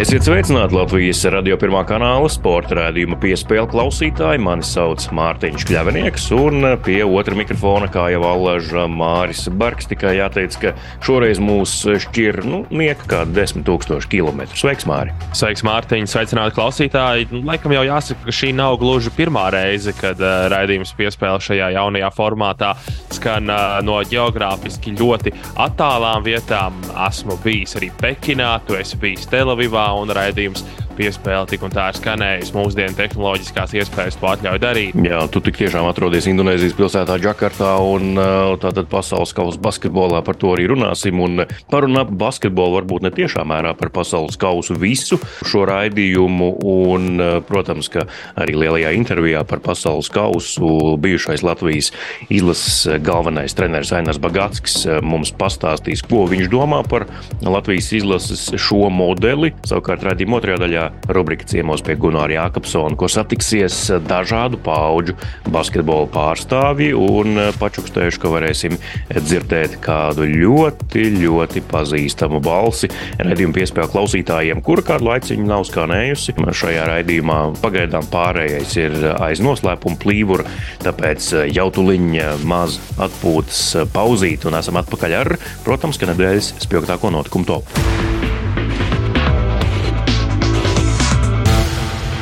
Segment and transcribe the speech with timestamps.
[0.00, 4.40] Esiet sveicināti Latvijas radio pirmā kanāla sporta rādījuma piespēle klausītāji.
[4.40, 10.56] Mani sauc Mārtiņš Kļavinieks, un pie otra mikrofona, kā jau allaža Māris Barks, tikai jāteic,
[10.62, 10.72] ka
[11.04, 11.74] šoreiz mūs
[12.06, 14.56] šķir, nu, nieka kā 10 tūkstoši kilometru.
[14.62, 15.12] Sveiks, Māri!
[15.36, 16.08] Sveiks, Mārtiņ!
[16.08, 17.28] Sveicināti klausītāji!
[17.34, 21.74] Nu, laikam jau jāsaka, ka šī nav gluži pirmā reize, kad uh, raidījums piespēle šajā
[21.76, 22.72] jaunajā formātā
[23.12, 26.80] skan uh, no geogrāfiski ļoti attālām vietām.
[27.10, 30.64] Esmu bijis arī Pekinā, tu esi bijis Telavivā un raidījums
[31.00, 32.52] piespēle tik un tā ir skanējusi.
[32.56, 34.98] Mūsdienu tehnoloģiskās iespējas to atļauj darīt.
[35.06, 40.36] Jā, tu tik tiešām atrodies Indonēzijas pilsētā Džakartā un uh, tātad pasaules kausa basketbolā par
[40.40, 41.20] to arī runāsim.
[41.24, 46.50] Un parunāt par basketbolu varbūt ne tiešā mērā par pasaules kausu visu šo raidījumu.
[46.70, 48.04] Un, uh, protams, ka
[48.40, 51.92] arī lielajā intervijā par pasaules kausu bijušais Latvijas
[52.28, 57.08] izlases galvenais treneris Ainars Bagatskis uh, mums pastāstīs, ko viņš domā par
[57.40, 59.54] Latvijas izlases šo modeli.
[59.64, 63.76] Savukārt raidījuma otrajā daļā rubrika ciemos pie Gunārs Jākapsona, kur satiksies
[64.06, 65.16] dažādu pauģu
[65.50, 68.76] basketbola pārstāvji un pačukstējuši, ka varēsim
[69.10, 76.36] dzirdēt kādu ļoti, ļoti pazīstamu balsi redzējumu piespēju klausītājiem, kura kādu laiciņu nav skanējusi.
[76.60, 80.46] Šajā raidījumā pagaidām pārējais ir aiz noslēpuma plīvura,
[80.84, 85.34] tāpēc jau tuliņa maz atpūtas pauzīt un esam atpakaļ ar,
[85.66, 88.29] protams, ka nedēļas spilgtāko notikumu topu.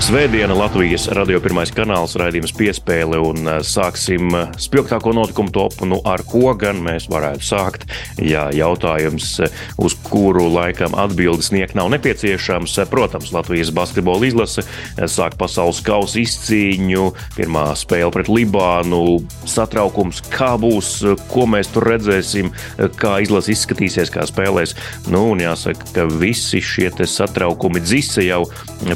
[0.08, 5.84] Svētdiena Latvijas radio pirmais kanāls raidījums piespēle un eh, sāksim eh, spilgtāko notikumu topu.
[5.84, 7.84] Nu, ar ko gan mēs varētu sākt?
[8.16, 12.78] Jā, jautājums, eh, uz kuru laikam atbildes sniegt nav nepieciešams.
[12.88, 14.64] Protams, Latvijas basketbola izlase
[14.96, 17.04] sāk pasaules kausa izcīņu,
[17.36, 22.54] pirmā spēle pret Libānu, satraukums, kā būs, ko mēs tur redzēsim,
[22.96, 24.72] kā izlase izskatīsies, kā spēlēs.
[25.12, 28.46] Nu, un jāsaka, ka visi šie satraukumi dzisa jau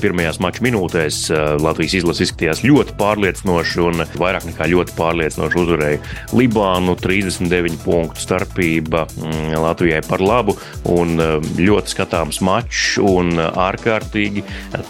[0.00, 6.01] pirmajās maču minūtēs spēlēs Latvijas izlase izskatījās ļoti pārliecinoši un vairāk nekā ļoti pārliecinoši uzvarēja
[6.37, 6.97] Libānu.
[7.03, 10.55] 39 punktu starpība mm, Latvijai par labu
[10.93, 11.17] un
[11.59, 14.45] ļoti skatāms mačs un ārkārtīgi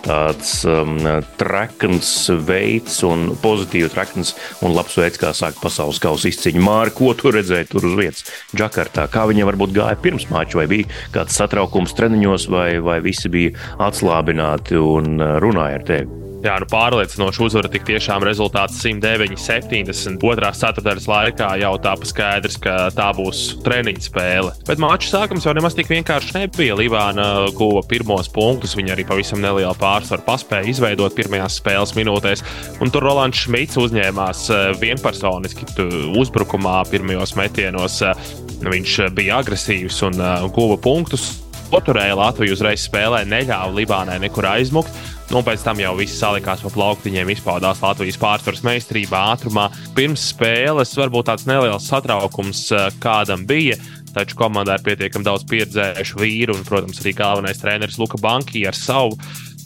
[0.04, 0.98] tāds um,
[1.40, 2.12] trekns
[2.46, 6.62] veids un pozitīvi trekns un labs veids, kā sākt pasaules kausa izcīņu.
[6.62, 9.06] Māri, ko tu redzēji tur uz vietas Džakartā?
[9.12, 13.56] Kā viņiem varbūt gāja pirms mača, vai bija kāds satraukums treniņos, vai, vai visi bija
[13.82, 16.01] atslābināti un runāja ar tevi?
[16.42, 20.24] Jā, nu pārliecinoši uzvara tik tiešām rezultāts 109, 70.
[20.26, 24.54] Otrās ceturtdaļas laikā jau tāpa skaidrs, ka tā būs treniņa spēle.
[24.66, 26.74] Bet mača sākums jau nemaz tik vienkārši nebija.
[26.80, 32.42] Libāna guva pirmos punktus, viņa arī pavisam nelielu pārsvaru paspēja izveidot pirmajās spēles minūtēs.
[32.82, 35.70] Un tur Rolands Šmits uzņēmās eh, vienpersoniski
[36.18, 38.02] uzbrukumā pirmajos metienos.
[38.02, 38.28] Eh,
[38.66, 40.18] viņš bija agresīvs un
[40.58, 41.30] guva punktus.
[41.72, 44.90] Oturēja Latviju uzreiz spēlē, neļāva Libānai nekur aizmukt.
[45.32, 49.70] Nu, pēc tam jau viss salikās pa plauktiņiem, izpaudās Latvijas pārsvaras meistarībā, ātrumā.
[49.96, 53.78] Pirms spēles varbūt tāds neliels satraukums eh, kādam bija.
[54.12, 58.76] Taču komandā ir pietiekami daudz pieredzējušu vīru, un, protams, arī galvenais treneris Luka Banki ar
[58.76, 59.16] savu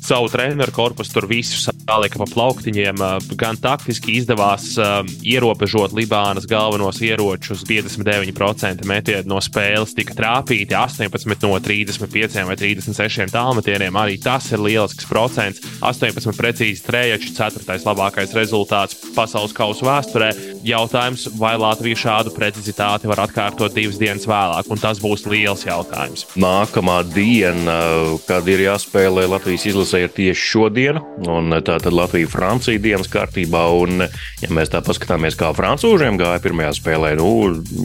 [0.06, 3.02] savu treneru korpusu tur visu salika pa plauktiņiem.
[3.38, 4.76] Gan taktiski izdevās
[5.26, 7.64] ierobežot Libānas galvenos ieročus.
[7.66, 13.98] 59% metienu no spēles tika trāpīti, 18 no 35 vai 36 tālmetieniem.
[13.98, 15.62] Arī tas ir lielisks procents.
[15.82, 17.80] 18 precīzi trējači, 4.
[17.86, 20.30] labākais rezultāts pasaules kausa vēsturē.
[20.66, 26.26] Jautājums, vai Latvija šādu precizitāti var atkārtot divas dienas vēlāk, un tas būs liels jautājums.
[26.38, 27.76] Nākamā diena,
[28.28, 33.62] kad ir jāspēlē Latvijas izlasē ir tieši šodiena, un tā tad Latvija-Francija dienas kārtībā.
[33.80, 34.04] Un,
[34.42, 37.30] ja mēs tā paskatāmies, kā francūžiem gāja pirmajā spēlē, nu,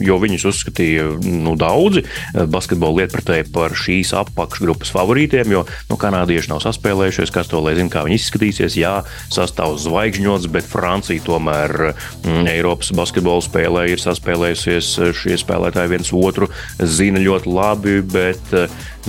[0.04, 6.62] jo viņus uzskatīja nu, daudzi basketbola lietpratēji par šīs apakšgrupas favorītiem, jo nu, kanādieši nav
[6.64, 8.78] saspēlējušies, kas to lai zina, kā viņi izskatīsies.
[8.80, 8.94] Jā,
[9.32, 14.94] sastāvs zvaigžņots, bet Francija tomēr mm, Eiropas basketbola spēlē ir saspēlējusies.
[15.22, 16.48] Šie spēlētāji viens otru
[16.78, 18.54] zina ļoti labi, bet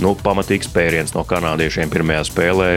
[0.02, 2.70] nu, pamatīgs pēriens no kanādiešiem pirmajā spēlē.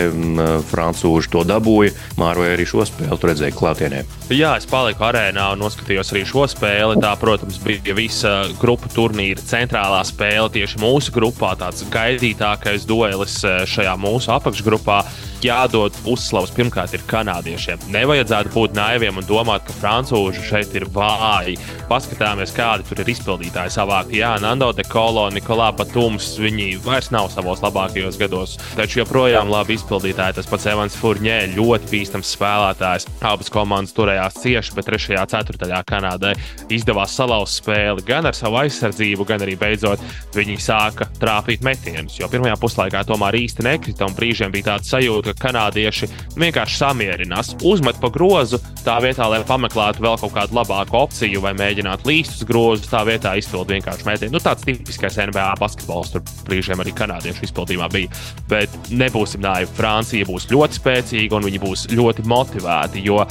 [0.68, 1.94] Francūži to dabūja.
[2.20, 4.04] Māroja arī šo spēli, redzēja klātienē.
[4.34, 7.00] Jā, es paliku arēnā un noskatījos arī šo spēli.
[7.04, 11.56] Tā, protams, bija visa grupu turnīra centrālā spēle tieši mūsu grupā.
[11.60, 15.02] Tāds gaidītākais duelis šajā mūsu apakšgrupā.
[15.44, 17.88] jādod uzslavas pirmkārt ir kanādiešiem.
[17.94, 21.58] Nevajadzētu būt naiviem un domāt, ka francūži šeit ir vāji.
[21.90, 24.22] Paskatāmies, kādi tur ir izpildītāji savākti.
[24.22, 28.58] Jā, Nando de Colo, Nikolā Batums, viņi vairs nav savos labākajos gados.
[28.76, 30.38] Taču joprojām labi izpildītāji.
[30.40, 33.08] Tas pats Evans Furnē, ļoti bīstams spēlētājs.
[33.28, 36.34] Abas komandas turējās cieši, bet trešajā ceturtajā Kanādai
[36.74, 40.04] izdevās salauzt spēli gan ar savu aizsardzību, gan arī beidzot
[40.36, 42.18] viņi sāka trāpīt metienus.
[42.20, 47.54] Jo pirmajā puslaikā tomēr īsti nekrita un brīžiem bija tāds sajūta, ka kanādieši vienkārši samierinās,
[47.68, 52.40] uzmet pa grozu tā vietā, lai pameklētu vēl kaut kādu labāku opciju vai mēģinātu līst
[52.40, 54.36] uz grozu, tā vietā izpildīt vienkārši metienu.
[54.36, 58.24] Nu, tāds tipiskais NBA basketbols tur brīžiem arī kanādiešu izpildījumā bija.
[58.50, 59.70] Bet nebūsim naivi.
[59.78, 63.24] Francija būs ļoti spēcīga un viņi būs ļoti motivēti, jo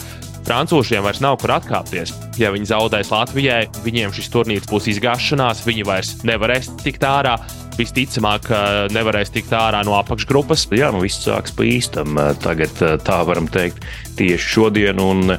[0.47, 2.13] Francūžiem vairs nav kur atkāpties.
[2.39, 7.35] Ja viņi zaudēs Latvijai, viņiem šis turnīrs būs izgāšanās, viņi vairs nevarēs tikt ārā
[7.79, 8.49] visticamāk
[8.95, 10.67] nevarēs tikt ārā no apakšgrupas.
[10.77, 12.19] Jā, nu viss sāks pa īstam.
[12.43, 12.75] Tagad
[13.05, 13.85] tā varam teikt
[14.17, 15.35] tieši šodien un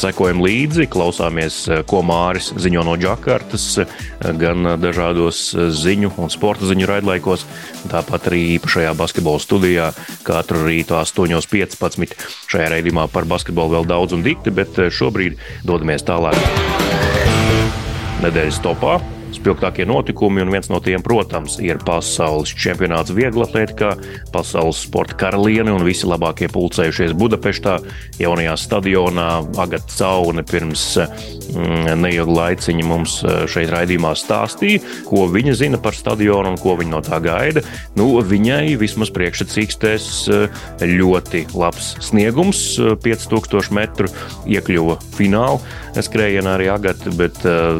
[0.00, 1.58] sekojam līdzi, klausāmies,
[1.90, 3.66] ko Māris ziņo no Džakartas,
[4.40, 7.44] gan dažādos ziņu un sporta ziņu raidlaikos,
[7.92, 9.90] tāpat arī īpašajā basketbola studijā
[10.24, 12.16] katru rītu 8.15.
[12.52, 15.36] Šajā raidījumā par basketbolu vēl daudz un dikti, bet šobrīd
[15.68, 16.38] dodamies tālāk
[18.24, 18.98] nedēļas topā
[19.38, 23.94] spilgtākie notikumi, un viens no tiem, protams, ir pasaules čempionāts vieglatlētikā,
[24.34, 27.78] pasaules sporta karaliene un visi labākie pulcējušies Budapeštā,
[28.20, 29.28] jaunajā stadionā.
[29.60, 35.96] Agata Caune pirms mm, neilga laiciņa mums eh, šeit raidījumā stāstīja, ko viņa zina par
[35.96, 37.64] stadionu un ko viņa no tā gaida.
[37.98, 42.64] Nu, viņai vismaz priekšsacīkstēs eh, ļoti labs sniegums,
[43.04, 44.10] 5000 eh, metru
[44.50, 45.60] iekļuva finālā
[45.94, 47.36] skrējienā arī Agata, bet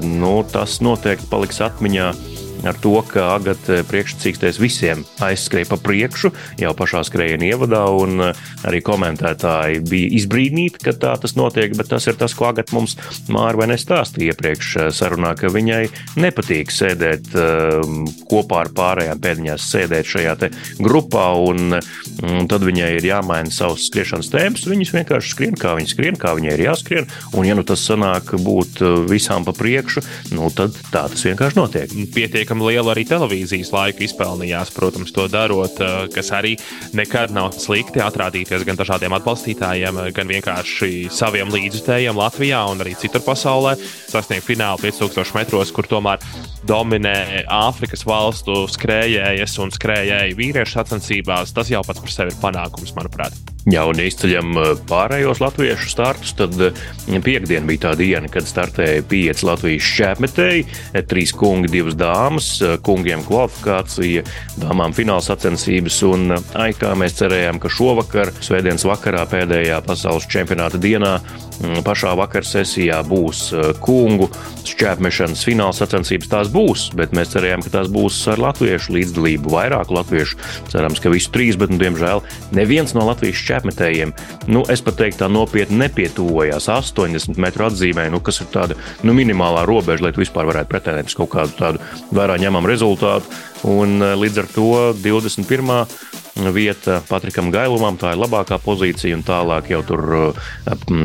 [0.06, 2.33] nu, tas noteikti paliks paliks atmiņā
[2.70, 6.30] ar to, ka Agate priekšsacīkstais visiem aizskrēja pa priekšu
[6.60, 11.90] jau pašā skrējiena ievadā, un eh, arī komentētāji bija izbrīnīti, ka tā tas notiek, bet
[11.92, 12.96] tas ir tas, ko Agate mums
[13.32, 15.82] māra vai nestāstīja iepriekš eh, sarunā, ka viņai
[16.20, 20.34] nepatīk sēdēt um, kopā ar pārējām pēdiņās, sēdēt šajā
[20.82, 21.76] grupā, un,
[22.24, 24.66] un tad viņai ir jāmaina savs skriešanas temps.
[24.68, 27.08] Viņas vienkārši skrien, kā viņas skrien, kā viņai ir jāskrien,
[27.38, 30.02] un ja nu tas sanāk būt visām pa priekšu,
[30.34, 31.94] nu tad tā tas vienkārši notiek.
[32.14, 36.56] Pietiekami pietiekami lielu arī televīzijas laiku izpelnījās, protams, to darot, eh, kas arī
[36.92, 43.20] nekad nav slikti atrādīties gan dažādiem atbalstītājiem, gan vienkārši saviem līdzjutējiem Latvijā un arī citur
[43.20, 43.76] pasaulē.
[44.08, 46.18] Sasniegt finālu 5000 metros, kur tomēr
[46.66, 52.94] dominē Āfrikas valstu skrējējas un skrējēji vīriešu sacensībās, tas jau pats par sevi ir panākums,
[52.94, 53.53] manuprāt.
[53.70, 56.80] Ja un izceļam eh, pārējos latviešu startus, tad eh,
[57.24, 62.50] piekdiena bija tā diena, kad startēja pieci latviešu šķēpmetēji, eh, trīs kungi, divas dāmas,
[62.84, 64.24] kungiem kvalifikācija,
[64.60, 66.00] dāmām fināla sacensības.
[66.10, 71.14] Un ai, kā mēs cerējām, ka šovakar, svētdienas vakarā, pēdējā pasaules čempionāta dienā,
[71.62, 73.46] mm, pašā vakar sesijā būs
[73.80, 74.28] kungu
[74.68, 76.28] šķēpmešanas fināla sacensības.
[76.34, 79.56] Tās būs, bet mēs cerējām, ka tās būs ar latviešu līdzdalību.
[79.56, 80.36] Vairāk latviešu,
[80.72, 82.24] cerams, ka visu trīs, bet, nu, diemžēl,
[82.56, 84.14] neviens no latviešu čepmetējiem,
[84.50, 89.14] nu, es pat teiktu, tā nopietni nepietuvojās 80 metru atzīmē, nu, kas ir tāda nu,
[89.16, 91.82] minimālā robeža, lai vispār varētu pretendēt uz kaut kādu tādu
[92.14, 93.42] vērā ņemamu rezultātu.
[93.70, 94.70] Un eh, līdz ar to
[95.00, 95.86] 21
[96.34, 100.46] vieta Patrikam Gailumam, tā ir labākā pozīcija, un tālāk jau tur uh,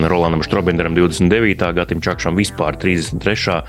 [0.10, 1.70] Rolandam Strobinderam 29.
[1.78, 3.60] Gatim Čakšam vispār 33.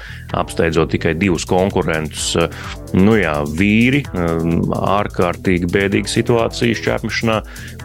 [0.41, 2.33] apsteidzot tikai divus konkurentus.
[2.41, 2.49] Uh,
[2.97, 7.37] nu jā, vīri, um, ārkārtīgi bēdīga situācija šķērpmešanā,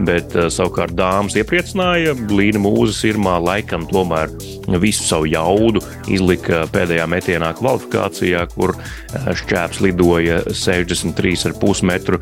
[0.07, 2.15] bet uh, savukārt dāmas iepriecināja.
[2.31, 4.31] Līna Mūzes irmā laikam tomēr
[4.79, 8.77] visu savu jaudu izlika pēdējā metienā kvalifikācijā, kur
[9.11, 12.21] šķēps lidoja 63,5 metru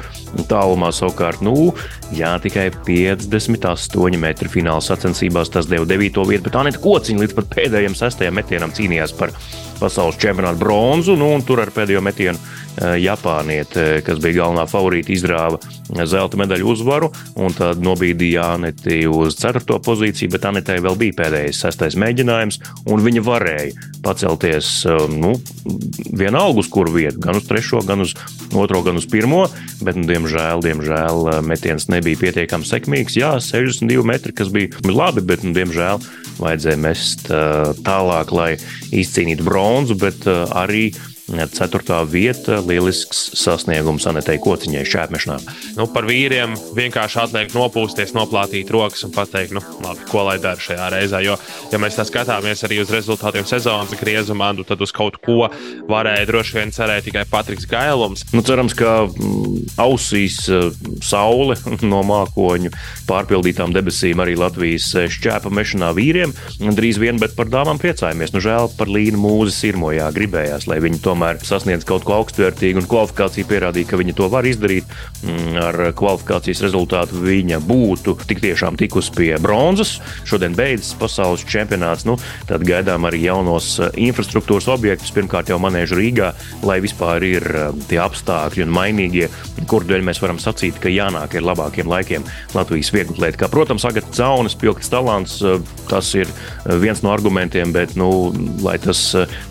[0.50, 1.74] tālumā savukārt nu,
[2.16, 5.52] jā, tikai 58 metru fināla sacensībās.
[5.54, 6.24] Tas deva 9.
[6.30, 9.36] vietu, bet Anita Kociņa līdz pēdējiem sestajam metienam cīnījās par
[9.80, 12.40] pasaules čempionāta bronzu, nu, un tur ar pēdējo metienu
[12.80, 15.60] Japāniete, kas bija galvenā favorīta, izrāva
[16.10, 19.78] zelta medaļu uzvaru, un tad nobīdīja Aneti uz 4.
[19.84, 25.36] pozīciju, bet Anetai vēl bija pēdējais sestais mēģinājums, un viņa varēja pacelties eh, nu,
[26.12, 28.16] vienalga uz kuru vietu, gan uz 3., gan uz
[28.52, 29.38] 2., gan uz 1.
[29.84, 33.18] Bet, nu, diemžēl, diemžēl eh, metiens nebija pietiekami sekmīgs.
[33.20, 36.04] Jā, 62 metri, kas bija labi, bet, nu, diemžēl,
[36.42, 37.28] vajadzēja mest
[37.86, 38.52] tālāk, lai
[38.90, 40.88] izcīnītu bronzu, bet arī
[41.24, 45.38] Ceturtā vieta- lielisks sasniegums Anetei Kociņai šķērmešanā.
[45.78, 50.60] Nu, par vīriem vienkārši atliek nopūsties, noplātīt rokas un pateikt, nu, labi, ko lai dara
[50.60, 51.24] šajā reizē.
[51.24, 51.38] Jo,
[51.72, 55.48] ja mēs tā skatāmies arī uz rezultātiem sezonas griezumā, nu, tad uz kaut ko
[55.88, 58.26] varēja droši vien cerēt tikai Patriks Gailums.
[58.34, 61.56] Nu, cerams, ka mm, ausīs eh, saule
[61.92, 62.74] no mākoņu
[63.08, 68.36] pārpildītām debesīm arī Latvijas eh, šķēpa mešanā vīriem drīz vien, bet par dāmām priecājamies.
[68.36, 72.82] Nu, žēl par Līnu Mūzi sirmojā gribējās, lai viņi to tomēr sasniedz kaut ko augstvērtīgu,
[72.82, 74.90] un kvalifikācija pierādīja, ka viņa to var izdarīt.
[75.24, 80.00] Mm, ar kvalifikācijas rezultātu viņa būtu tik tiešām tikusi pie bronzas.
[80.28, 82.08] Šodien beidzas pasaules čempionāts.
[82.10, 82.18] Nu,
[82.50, 86.34] tad gaidām arī jaunos eh, infrastruktūras objektus, pirmkārt jau manēžu Rīgā,
[86.66, 89.30] lai vispār ir eh, tie apstākļi un mainīgie,
[89.70, 92.26] kur dēļ mēs varam sacīt, ka jānāk ir labākiem laikiem
[92.58, 93.44] Latvijas vieglatlētā.
[93.44, 96.32] Kā, protams, Agatā Zaunas, pilkts talants, eh, tas ir
[96.84, 98.10] viens no argumentiem, bet, nu,
[98.64, 99.00] lai tas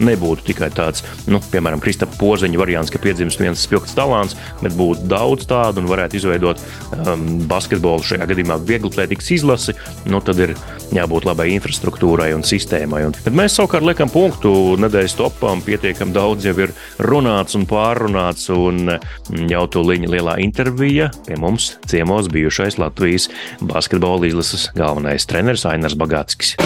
[0.03, 5.07] nebūtu tikai tāds nu, piemēram, Kristapa Porziņa variants, ka piedzimst viens spilgts talants, bet būtu
[5.11, 6.61] daudz tādu un varētu izveidot
[7.03, 9.77] um, basketbolu šajā gadījumā vieglatlētīgas izlasi,
[10.11, 10.55] nu, tad ir
[10.95, 13.05] jābūt labai infrastruktūrai un sistēmai.
[13.09, 18.49] Un, bet mēs savukārt liekam punktu nedēļas topam, pietiekami daudz jau ir runāts un pārrunāts,
[18.53, 23.29] un mm, jau to līņa lielā intervija pie mums ciemos bijušais Latvijas
[23.61, 26.57] basketbola izlases galvenais treneris Ainars Bagātskis.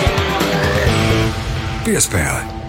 [1.86, 2.65] Piespēle!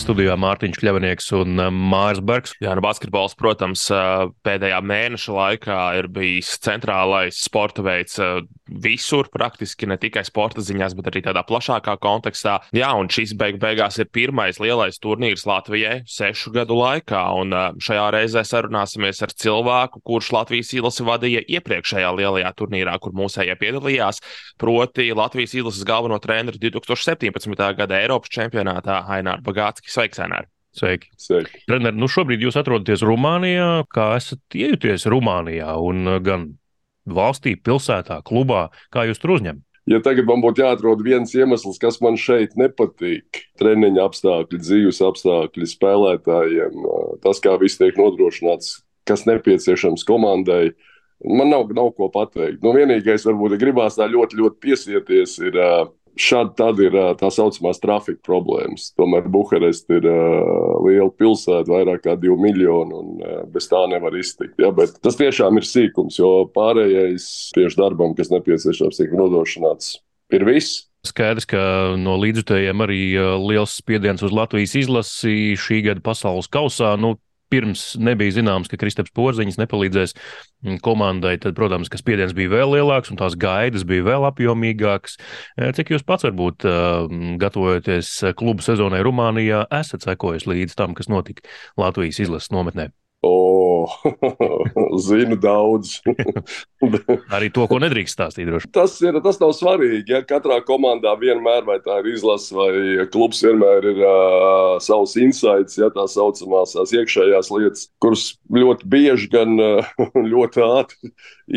[0.00, 2.52] Studijā Mārtiņš Kļavnieks un um, Mārs Bergs.
[2.62, 8.42] Jā, nu basketbols, protams, uh, pēdējā mēneša laikā ir bijis centrālais sporta veids uh,
[8.82, 12.58] visur, praktiski ne tikai sporta ziņās, bet arī tādā plašākā kontekstā.
[12.76, 18.06] Jā, un šis beig beigās ir pirmais lielais turnīrs Latvijai sešu gadu laikā, un šajā
[18.16, 24.22] reizē sarunāsimies ar cilvēku, kurš Latvijas īlasi vadīja iepriekšējā lielajā turnīrā, kur mūsējie piedalījās,
[24.60, 27.70] proti Latvijas īlases galveno treneru 2017.
[27.78, 29.92] gada Eiropas čempionātā Aināru Bagātski.
[29.92, 30.50] Sveiks, Enār!
[30.74, 31.12] Sveiki.
[31.14, 31.62] Sveiki.
[31.68, 33.84] Trener, nu šobrīd jūs atrodaties Rumānijā.
[33.94, 36.48] Kā esat iejuties Rumānijā un gan
[37.06, 38.68] valstī, pilsētā, klubā?
[38.94, 39.62] Kā jūs tur uzņemat?
[39.90, 45.68] Ja tagad man būtu jāatrod viens iemesls, kas man šeit nepatīk, treniņa apstākļi, dzīves apstākļi,
[45.68, 46.86] spēlētājiem,
[47.24, 50.72] tas, kā viss tiek nodrošināts, kas nepieciešams komandai,
[51.20, 52.62] man nav, nav ko pateikt.
[52.64, 57.28] Nu, vienīgais, varbūt, ja gribās tā ļoti, ļoti piesieties, ir uh, Šādi tad ir tā
[57.34, 58.92] saucamās trafika problēmas.
[58.98, 64.14] Tomēr Bukaresta ir uh, liela pilsēta, vairāk kā divi miljoni, un uh, bez tā nevar
[64.18, 64.54] iztikt.
[64.62, 64.70] Ja?
[64.74, 69.96] Bet tas tiešām ir sīkums, jo pārējais tieši darbam, kas nepieciešams, tiek nodrošināts,
[70.34, 70.84] ir viss.
[71.04, 71.60] Skaidrs, ka
[72.00, 73.00] no līdzjutējiem arī
[73.42, 76.94] liels spiediens uz Latvijas izlasi šī gada pasaules kausā.
[76.96, 77.18] Nu,
[77.52, 80.16] pirms nebija zināms, ka Kristaps Porziņš nepalīdzēs
[80.84, 85.18] komandai, tad, protams, ka spiediens bija vēl lielāks un tās gaidas bija vēl apjomīgākas.
[85.58, 91.12] Eh, cik jūs pats varbūt eh, gatavojoties klubu sezonai Rumānijā, esat sekojis līdz tam, kas
[91.12, 91.46] notika
[91.80, 92.90] Latvijas izlases nometnē?
[95.06, 95.98] Zinu daudz.
[97.36, 98.48] Arī to, ko nedrīkst stāstīt.
[98.48, 98.70] Droši.
[98.74, 100.14] Tas, ir, tas nav svarīgi.
[100.14, 100.22] Ja?
[100.26, 105.90] Katrā komandā vienmēr, vai tā ir izlase, vai klubs, vienmēr ir uh, savs insights, ja
[105.94, 109.94] tā saucamās tās iekšējās lietas, kuras ļoti bieži gan uh,
[110.34, 111.14] ļoti ātri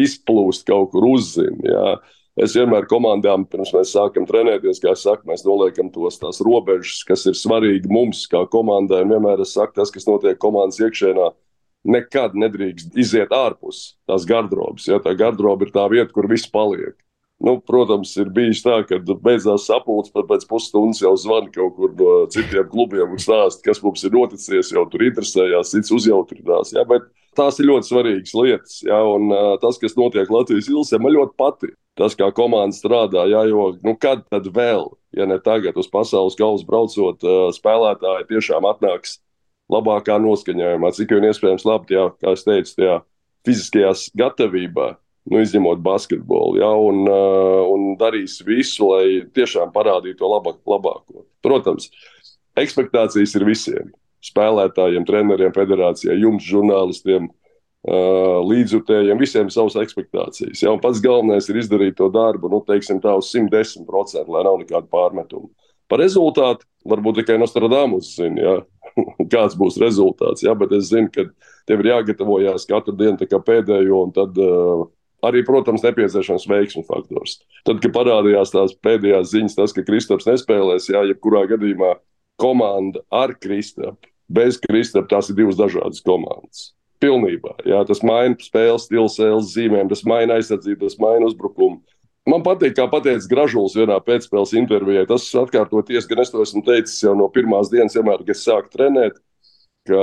[0.08, 1.64] izplūst kaut kur uzzina.
[1.68, 1.98] Ja?
[2.38, 7.00] Es vienmēr komandām, pirms mēs sākam trenēties, kā es saku, mēs noliekam tos tās robežas,
[7.08, 9.02] kas ir svarīgi mums, kā komandai.
[9.10, 11.32] Vienmēr es saku, tas, kas notiek komandas iekšēnē,
[11.88, 14.88] nekad nedrīkst iziet ārpus tās gardrobas.
[14.90, 15.02] Ja?
[15.04, 16.96] Tā garderoba ir tā vieta, kur viss paliek.
[17.38, 21.92] Nu, protams, ir bijis tā, ka beidzās sapulcs, pat pēc pusstundas jau zvana kaut kur
[22.00, 24.72] no citiem klubiem un stāsta, kas mums ir noticis.
[24.74, 26.74] Jau tur interesējās, cits uzjautrinās.
[26.74, 26.86] Ja?
[26.90, 27.06] Bet
[27.38, 28.80] tās ir ļoti svarīgas lietas.
[28.88, 29.04] Ja?
[29.06, 31.78] Un uh, tas, kas notiek Latvijas ilsē, man ļoti patīk.
[31.98, 33.44] Tas, kā komanda strādā, ja?
[33.50, 38.66] jo nu, kad tad vēl, ja ne tagad, uz pasaules galvas braucot, uh, spēlētāji tiešām
[38.70, 39.20] atnāks
[39.72, 42.98] labākā noskaņojumā, cik vien iespējams labi, jā, kā es teicu, tajā
[43.48, 44.90] fiziskajā gatavībā,
[45.32, 51.26] nu, izņemot basketbolu, jā, un, uh, un darīs visu, lai tiešām parādītu to labāk, labāko.
[51.44, 51.90] Protams,
[52.60, 53.92] expectācijas ir visiem-
[54.30, 57.30] spēlētājiem, treneriem, federācijai, jums, žurnālistiem.
[57.88, 60.60] Uh, līdzjutējiem, visiem savas expectācijas.
[60.60, 60.74] Ja?
[60.82, 65.48] Pats galvenais ir izdarīt to darbu, nu, teiksim, tā uz 110%, lai nav nekāda pārmetuma.
[65.88, 68.56] Par rezultātu varbūt tikai Nostradamus zina, ja?
[69.34, 70.44] kāds būs rezultāts.
[70.46, 70.56] Ja?
[70.58, 71.28] Bet es zinu, ka
[71.70, 74.86] tev ir jāgatavojas katru dienu pēdējo, un tad uh,
[75.26, 77.40] arī, protams, nepieciešams veiksmu faktors.
[77.68, 81.98] Tad, kad parādījās tās pēdējās ziņas, tas, ka Kristaps nespēlēs, ja jebkurā gadījumā
[82.42, 86.72] komanda ar Kristapu, bez Kristapa, tās ir divas dažādas komandas.
[87.02, 87.60] Pilnībā.
[87.70, 91.84] Jā, tas maina spēles stilu, sēles zīmēm, tas maina aizsardzību, tas maina uzbrukumu.
[92.28, 95.06] Man patīk, kā pateica Gražulis vienā pēcspēles intervijā.
[95.08, 98.74] Tas atkārtoties, gan es to esmu teicis jau no pirmās dienas, vienmēr, kad es sāku
[98.74, 99.22] trenēt,
[99.88, 100.02] ka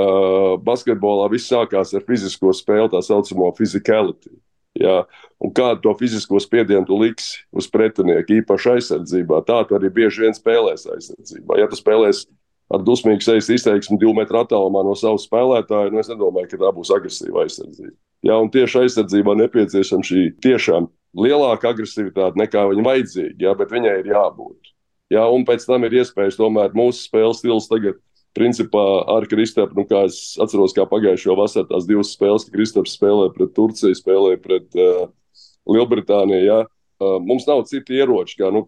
[0.65, 4.33] basketbolā viss sākās ar fizisko spēli, tā saucamo physicality.
[4.75, 5.03] Jā.
[5.39, 10.25] Un kādu to fizisko spiedienu tu liksi uz pretinieku, īpaši aizsardzībā, tā tu arī bieži
[10.25, 11.59] vien spēlēs aizsardzībā.
[11.61, 12.25] Ja tu spēlēsi
[12.73, 16.73] ar dusmīgu sejas izteiksmi divu metru attālumā no savas spēlētāja, nu es nedomāju, ka tā
[16.75, 17.93] būs agresīva aizsardzība.
[18.25, 23.99] Jā, un tieši aizsardzībā nepieciešama šī tiešām lielāka agresivitāte nekā viņa vajadzīga, jā, bet viņai
[24.01, 24.73] ir jābūt.
[25.13, 27.99] Jā, un pēc tam ir iespējas tomēr mūsu spēles stils tagad
[28.35, 28.83] principā
[29.15, 33.29] ar Kristapu, nu, kā es atceros, kā pagājušo vasaru tās divas spēles, ka Kristaps spēlē
[33.35, 35.05] pret Turciju, spēlē pret uh,
[35.71, 36.41] Lielbritāniju.
[36.43, 36.57] Ja?
[36.99, 38.65] Uh, mums nav citu ieroču, kā nu,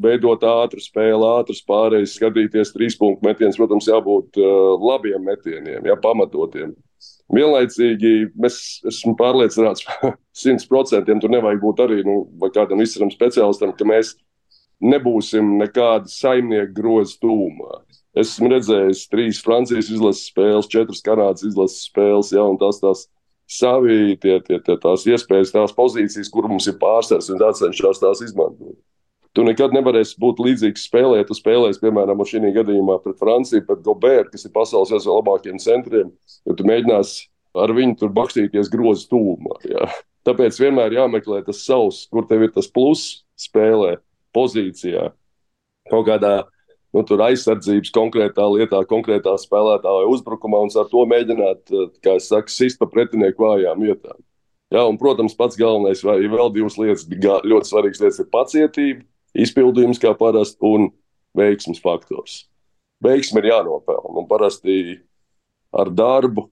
[0.00, 3.58] veidot ātru spēli, ātras pārējas, skatīties trīs punktu metienus.
[3.58, 6.76] Protams, jābūt uh, labiem metieniem, ja pamatotiem.
[7.30, 8.56] Vienlaicīgi mēs
[8.90, 11.14] esam pārliecināts par 100%.
[11.22, 14.16] Tur nevajag būt arī nu, kādam izsmeļam speciālistam, ka mēs
[14.80, 17.82] nebūsim nekāda saimnieka groza tūmā.
[18.18, 23.04] Esmu redzējis trīs Francijas izlases spēles, četras Kanādas izlases spēles, ja, un tās tās
[23.50, 28.02] savi tie, tie, tie, tās iespējas, tās pozīcijas, kur mums ir pārsvars, un tāds cenšas
[28.02, 28.78] tās izmantot.
[29.36, 31.20] Tu nekad nevarēsi būt līdzīgs spēlē.
[31.26, 35.60] Tu spēlēsi, piemēram, šī gadījumā pret Franciju, pret Gobertu, kas ir pasaules viens no labākajiem
[35.62, 36.10] centriem.
[36.48, 39.58] Ja tu mēģināsi ar viņu tur bakstīties grozu tūmā.
[39.70, 39.88] Ja.
[40.26, 43.96] Tāpēc vienmēr jāmeklē tas savs, kur tev ir tas pluss spēlē,
[44.36, 45.08] pozīcijā,
[45.90, 46.34] kaut kādā
[46.94, 52.52] nu, aizsardzības konkrētā lietā, konkrētā spēlētāja uzbrukumā un ar to mēģināt, eh, kā es saku,
[52.52, 54.18] sist pa pretinieku vājām vietām.
[54.70, 59.02] Jā, un, protams, pats galvenais, vai vēl divas lietas, ļoti svarīgas lietas ir pacietība,
[59.34, 60.88] izpildījums kā parasti un
[61.38, 62.44] veiksmes faktors.
[63.04, 64.98] Veiksme ir jānopelna, un parasti
[65.72, 66.48] ar darbu,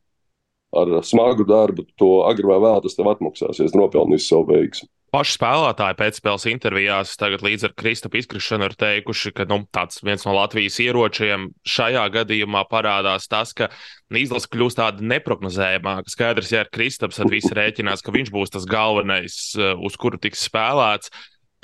[0.77, 4.89] ar smagu darbu, to agri vai vēl tas tev atmaksāsies, nopelnīs savu veiksmu.
[5.09, 10.27] Paši spēlētāji pēcspēles intervijās tagad līdz ar Kristapam izkrišanu ir teikuši, ka nu, tāds viens
[10.29, 13.71] no Latvijas ieročiem šajā gadījumā parādās tas, ka
[14.13, 16.13] izlase kļūst tāda neparedzējamāka.
[16.13, 20.21] Skaidrs, ja ar Kristaps tad visi rēķinās, ka viņš būs tas galvenais, uh, uz kuru
[20.21, 21.09] tiks spēlēts.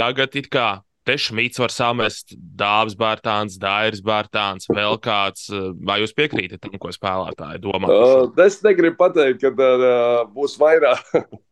[0.00, 0.70] Tagad it kā
[1.04, 5.50] Te Šmīts var samest dāvāts bērtāns, dairis bērtāns, vēl kāds.
[5.84, 7.90] Vai jūs piekrītat tam, ko spēlētāji domā?
[7.92, 11.04] Uh, es negribu pateikt, ka uh, būs vairāk.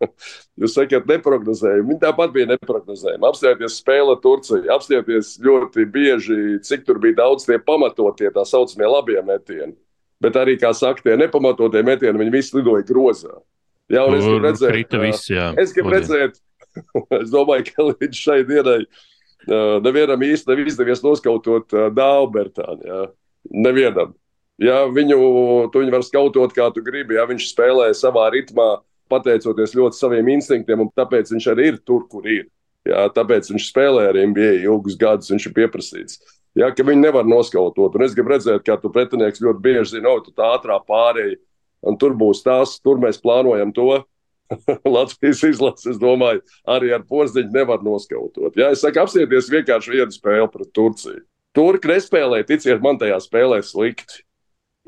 [0.63, 1.85] jūs sakat, neprognozējumi.
[1.91, 3.29] Viņi tāpat bija neprognozējumi.
[3.29, 9.21] Apstājieties spēle Turcija, apstājieties ļoti bieži, cik tur bija daudz tie pamatotie, tā saucamie labie
[9.21, 9.77] metieni.
[10.23, 13.37] Bet arī, kā saka, tie nepamatotie metieni, viņi visi lidoja grozā.
[13.93, 16.39] Jā, un es gribu redzēt, viss, jā, es gribu redzēt,
[17.21, 18.79] es domāju, ka līdz šai dienai
[19.49, 22.87] nevienam īsti nav izdevies noskautot Dālbertānu.
[22.87, 23.05] Ja?
[23.51, 24.15] Nevienam.
[24.63, 25.19] Ja, viņu,
[25.73, 27.17] tu viņu var skautot, kā tu gribi.
[27.19, 32.05] Ja viņš spēlē savā ritmā, pateicoties ļoti saviem instinktiem, un tāpēc viņš arī ir tur,
[32.11, 32.47] kur ir.
[32.89, 36.21] Ja, tāpēc viņš spēlē ar NBA ilgus gadus, viņš ir pieprasīts.
[36.59, 37.95] Ja, ka viņi nevar noskautot.
[37.97, 41.39] Un es gribu redzēt, kā tu pretinieks ļoti bieži zina, tu tā ātrā pārēja,
[41.87, 44.03] un tur būs tas, tur mēs plānojam to.
[44.97, 48.57] Latvijas izlases, es domāju, arī ar porziņu nevar noskautot.
[48.59, 51.23] Jā, es saku, apsieties vienkārši vienu spēli pret Turciju.
[51.57, 54.23] Turki nespēlēja, ticiet man, tajā spēlē slikti.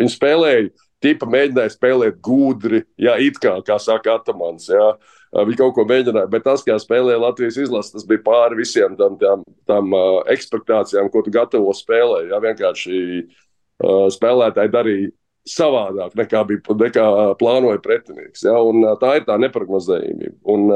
[0.00, 0.70] Viņi spēlēja,
[1.04, 4.70] tipa mēģināja spēlēt gudri, jā, it kā, kā saka Atamans.
[4.72, 4.94] Jā.
[5.34, 9.18] Viņi kaut ko mēģināja, bet tas, kā spēlēja Latvijas izlase, tas bija pāri visiem tam,
[9.18, 12.28] tam, tam uh, ekspektācijām, ko tu gatavo spēlē.
[12.30, 15.12] Jā, vienkārši uh, spēlētāji darīja
[15.48, 17.08] savādāk nekā bija nekā
[17.40, 18.44] plānoja pretinieks.
[18.46, 18.56] Ja?
[18.64, 20.38] Un, tā ir tā neparedzējumība.
[20.54, 20.70] Un,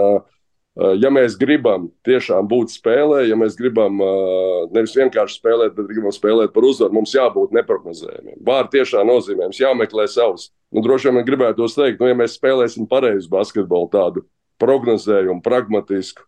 [1.00, 3.98] ja mēs gribam tiešām būt spēlē, ja mēs gribam
[4.74, 8.38] nevis vienkārši spēlēt, bet gribam spēlēt par uzvaru, mums jābūt neparedzējumiem.
[8.46, 10.50] Vārdi tiešām nozīmē, mums jāmeklē savs.
[10.74, 14.26] Nu, droši vien gribētu teikt, nu, ja mēs spēlēsim pareizu basketbolu, tādu
[14.60, 16.26] prognozējumu, pragmatisku,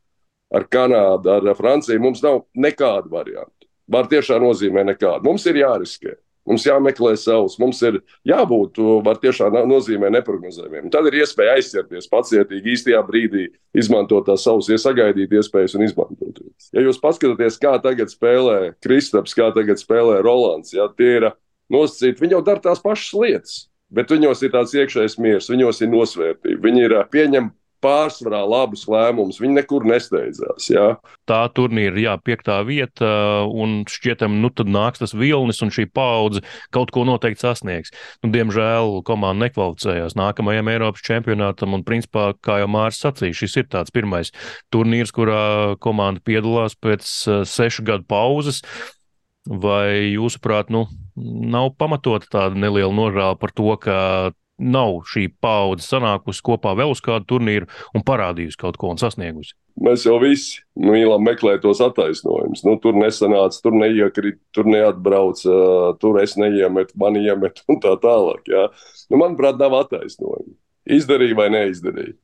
[0.55, 3.68] ar Kanādu, ar Franciju, mums nav nekādu variantu.
[3.90, 5.26] Vārdi tiešām nozīmē nekādu.
[5.26, 6.16] Mums ir jāriskē.
[6.48, 8.79] Mums jāmeklē savs, mums ir jābūt,
[9.22, 10.88] tiešām nozīmē neprognozējumiem.
[10.92, 13.44] Tad ir iespēja aizsierties pacietīgi īstajā brīdī,
[13.76, 16.40] izmantot tās savas, iesagaidīt iespējas un izmantot.
[16.72, 21.29] Ja jūs paskatāties, kā tagad spēlē Kristaps, kā tagad spēlē Rolands, ja tie ir
[21.70, 23.59] nosacīti, viņi jau dara tās pašas lietas.
[23.90, 26.62] Bet viņos ir tāds iekšējs miers, viņos ir nosvērtība.
[26.62, 27.50] Viņi ir pieņem
[27.84, 29.40] pārsvarā labus lēmumus.
[29.42, 30.68] Viņi nekur nesteidzās.
[30.72, 30.86] Jā.
[31.28, 33.10] Tā turnīra, jā, piektā vieta,
[33.48, 37.94] un šķietam, nu tad nāks tas vilnis, un šī paudze kaut ko noteikti sasniegs.
[38.24, 43.68] Nu, diemžēl komanda nekvalificējās nākamajam Eiropas čempionātam, un principā, kā jau Mārcis sacīja, šis ir
[43.72, 44.32] tāds pirmais
[44.74, 48.64] turnīrs, kurā komanda piedalās pēc uh, sešu gadu pauzes.
[49.50, 50.84] Vai jūsuprāt, nu,
[51.16, 53.96] nav pamatota tāda neliela nožēla par to, ka
[54.61, 59.57] nav šī paudze sanākusi kopā vēl uz kādu turnīru un parādījusi kaut ko un sasniegusi?
[59.81, 62.64] Mēs jau visi mīlam meklēt tos attaisnojumus.
[62.66, 65.55] Nu, tur nesanāca, tur neiekrita, tur neatbrauca,
[66.03, 68.44] tur es neiemetu, man iemetu un tā tālāk.
[68.51, 68.66] Jā.
[69.09, 70.53] Nu, manuprāt, nav attaisnojumu.
[70.90, 72.16] Izdarīja vai neizdarīja.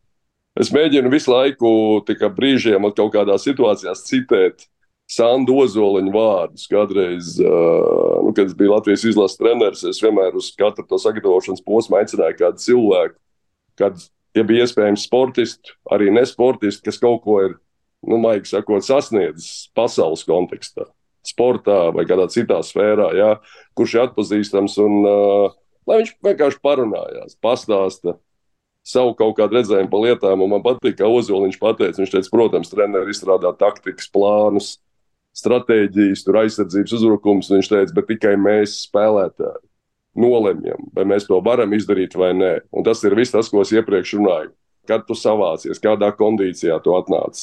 [0.56, 1.70] Es mēģinu visu laiku,
[2.08, 4.68] tikai brīžiem, kaut kādās situācijās citēt
[5.06, 6.66] Sandu Ozoliņu vārdus.
[6.70, 11.62] Kādreiz, uh, nu, kad es biju Latvijas izlases treneris, es vienmēr uz katru to sagatavošanas
[11.66, 13.16] posmu aicināju kādu cilvēku,
[13.78, 14.02] kad,
[14.34, 17.56] ja bija iespējams, sportistu, arī nesportistu, kas kaut ko ir,
[18.06, 20.88] nu, maigi sakot, sasniedzis pasaules kontekstā,
[21.26, 23.30] sportā vai kādā citā sfērā, jā,
[23.78, 28.18] kurš ir atpazīstams un uh, lai viņš vienkārši parunājās, pastāsta
[28.86, 30.42] savu kaut kādu redzējumu par lietām.
[30.46, 31.98] Man patīk, kā Ozoliņš pateica.
[31.98, 34.76] Viņš teica, protams, treneris izstrādā taktikas plānus,
[35.36, 37.50] stratēģijas, tur aizsardzības uzbrukums.
[37.52, 39.64] Viņš teica, bet tikai mēs spēlētāji
[40.16, 42.52] nolemjam, vai mēs to varam izdarīt vai nē.
[42.72, 44.54] Un tas ir viss tas, ko es iepriekš runāju.
[44.86, 47.40] Kad tu savācies, kādā kondīcijā tu atnāc.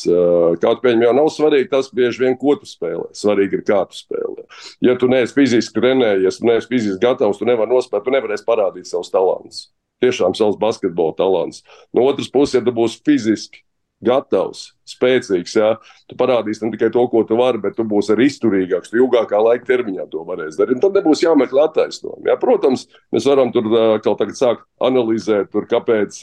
[0.64, 3.10] Kaut kā jau nav svarīgi tas, bieži vien, ko tu spēlē.
[3.20, 4.48] Svarīgi ir, kā tu spēlē.
[4.88, 8.88] Ja tu neesi fiziski trenējies, tu neesi fiziski gatavs, tu nevari nospēlēt, tu nevarēsi parādīt
[8.88, 9.66] savus talantus
[10.04, 11.64] tiešām savs basketbola talants.
[11.96, 13.64] No otras puses, ja tu būsi fiziski
[14.06, 15.70] gatavs, spēcīgs, jā,
[16.10, 18.92] tu parādīsi ne tikai to, ko tu vari, bet tu būsi arī izturīgāks.
[18.92, 20.78] Tu ilgākā laika termiņā to varēsi darīt.
[20.78, 22.36] Un tad nebūs jāmeklē attaisnojumi.
[22.42, 23.70] Protams, mēs varam tur
[24.06, 26.22] kaut tagad sākt analizēt, tur, kāpēc.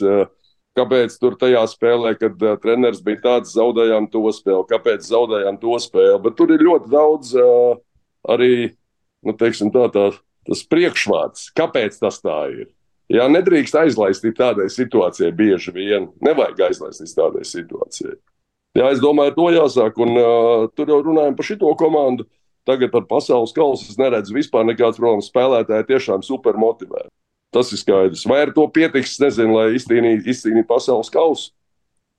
[0.71, 5.75] Kāpēc tur tajā spēlē, kad uh, treneris bija tāds, zaudējām to spēli, kāpēc zaudējām to
[5.83, 6.21] spēli.
[6.23, 7.73] Bet tur ir ļoti daudz uh,
[8.31, 8.69] arī,
[9.27, 10.05] nu, teiksim, tā, tā,
[10.47, 12.69] tas priekšvārds, kāpēc tas tā ir.
[13.11, 16.09] Jā, nedrīkst aizlaist tādai situācijai bieži vien.
[16.23, 18.15] Nevajag aizlaist tādai situācijai.
[18.77, 19.97] Jā, es domāju, to jāsāk.
[19.99, 22.27] Un uh, tur jau runājam par šito komandu.
[22.67, 25.31] Tagad par pasaules kausu es neredzu vispār nekādas problēmas.
[25.31, 27.09] Spēlētāji tiešām super motivēti.
[27.51, 28.23] Tas ir skaidrs.
[28.29, 31.51] Vai ar to pietiks, nezinu, lai izcīnītu izcīnī pasaules kausu.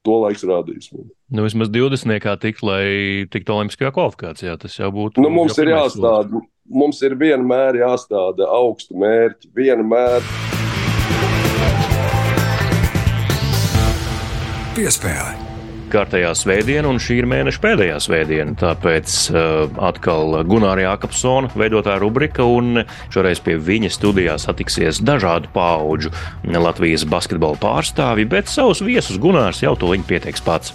[0.02, 0.90] To laiks rādīs.
[1.30, 2.18] Nu, vismaz 20.
[2.24, 4.56] kā tikt, lai tiktu Olimpiskajā kvalifikācijā.
[4.60, 5.22] Tas jau būtu.
[5.22, 9.52] Nu, mums ir jāstāda, mums ir vienmēr jāstāda augstu mērķi.
[9.56, 10.26] Vienmēr.
[14.72, 15.34] Piespēle.
[15.92, 18.54] Kārtējā svētdiena, un šī ir mēneša pēdējā svētdiena.
[18.56, 26.14] Tāpēc uh, atkal Gunārs Jākapsona veidotā rubrika, un šoreiz pie viņa studijā satiksies dažādu pauģu
[26.56, 30.72] Latvijas basketbola pārstāvji, bet savus viesus Gunārs jau to viņa pieteiks pats.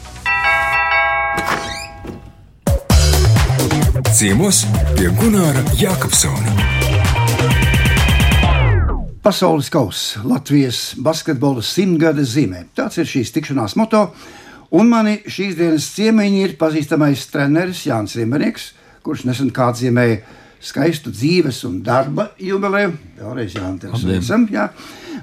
[4.13, 4.61] Ciemos
[4.93, 6.96] pie Gunāra Jākapsona.
[9.27, 12.61] Pasaules kausa Latvijas basketbola simtgades zīmē.
[12.71, 14.05] Tāds ir šīs tikšanās moto.
[14.71, 18.69] Un mani šīs dienas ciemiņi ir pazīstamais treneris Jānis Rimbenieks,
[19.03, 20.21] kurš nesen kā atzīmēja
[20.63, 22.95] skaistu dzīves un darba jubileju.
[23.19, 24.47] Vēlreiz Jānis, sveicam.
[24.55, 24.69] Jā.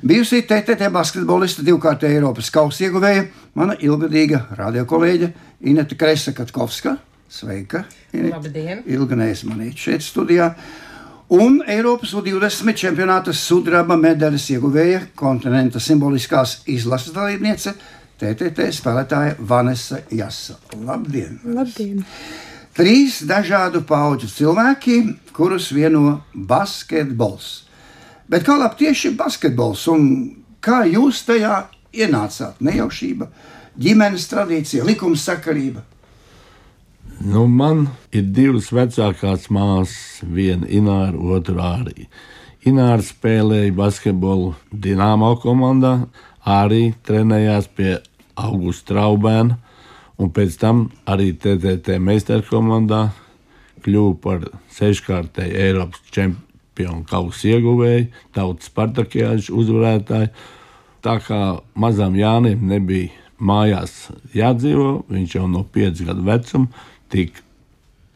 [0.05, 3.25] Bijusī TTT basketbolista divkārtē Eiropas kausa ieguvēja,
[3.57, 5.33] mana ilgadīga radiokolēģe
[5.73, 6.99] Ineta Kresa Katkovska.
[7.33, 7.87] Sveika!
[8.13, 8.85] Labdien!
[8.85, 10.53] Ilganējas manīt šeit studijā.
[11.35, 17.73] Un Eiropas U20 čempionāta sudraba medaļas ieguvēja kontinenta simboliskās izlases dalībniece
[18.21, 20.61] TTT spēlētāja Vanessa Jasa.
[20.87, 21.41] Labdien!
[21.57, 22.05] Labdien.
[22.77, 24.99] Trīs dažādu pauģu cilvēki,
[25.35, 27.65] kurus vieno basketbols.
[28.31, 30.07] Bet kā labi tieši basketbols un
[30.63, 32.63] kā jūs tajā ienācāt?
[32.63, 33.31] Nejaušība,
[33.75, 35.83] ģimenes tradīcija, likuma sakarība.
[37.21, 42.09] Nu, man ir divas vecākās māsas, viena Ināra, otra arī.
[42.67, 46.09] Ināra spēlēja basketbolu Dienāmo komandā,
[46.43, 47.93] arī trenējās pie
[48.35, 49.59] Augusta Traubēna,
[50.19, 53.05] un pēc tam arī TTT meistarkomandā
[53.85, 60.33] kļuva par seškārtēju Eiropas čempionu kausa ieguvēju, tautas partakijāžu uzvarētāju.
[61.05, 61.43] Tā kā
[61.79, 63.13] mazam Jānim nebija
[63.45, 67.45] mājās jādzīvo, viņš jau no 5 gadu vecuma tika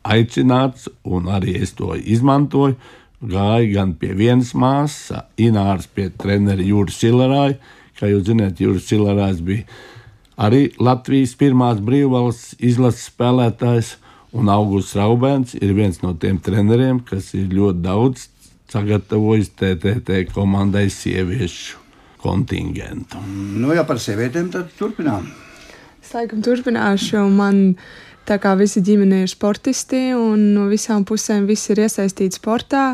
[0.08, 2.76] aicināts, un arī es to izmantoju.
[3.18, 7.56] Gāju gan pie vienas māsas, Ināras pie treneru Jūras Silarāja.
[7.98, 9.64] Kā jūs zināt, Jūras Silarājs bija
[10.38, 13.96] arī Latvijas pirmās brīvvalsts izlases spēlētājs,
[14.38, 18.28] un Augusts Raubēns ir viens no tiem treneriem, kas ir ļoti daudz
[18.70, 21.82] sagatavojis TTT komandai sieviešu
[22.22, 23.18] kontingentu.
[23.58, 25.26] Nu, ja par sievietēm, tad turpinām.
[26.02, 27.24] Es laikam turpināšu.
[27.34, 27.78] Man
[28.28, 32.90] Tā kā visi ģimene ir sportisti un no visām pusēm viss ir iesaistīts sportā,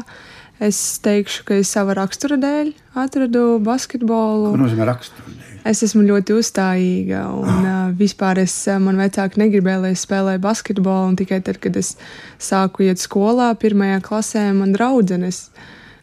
[0.63, 2.71] es teikšu, ka es sava rakstura dēļ
[3.03, 4.53] atradu basketbolu.
[4.55, 5.51] Ko nozīmē rakstura dēļ?
[5.65, 8.53] Es esmu ļoti uzstājīga, un uh, vispār es,
[8.85, 11.17] man vecāki negribēja, lai es spēlēju basketbolu.
[11.17, 11.95] Tikai tad, kad es
[12.37, 15.49] sāku iet skolā, pirmajā klasē, man draudzenes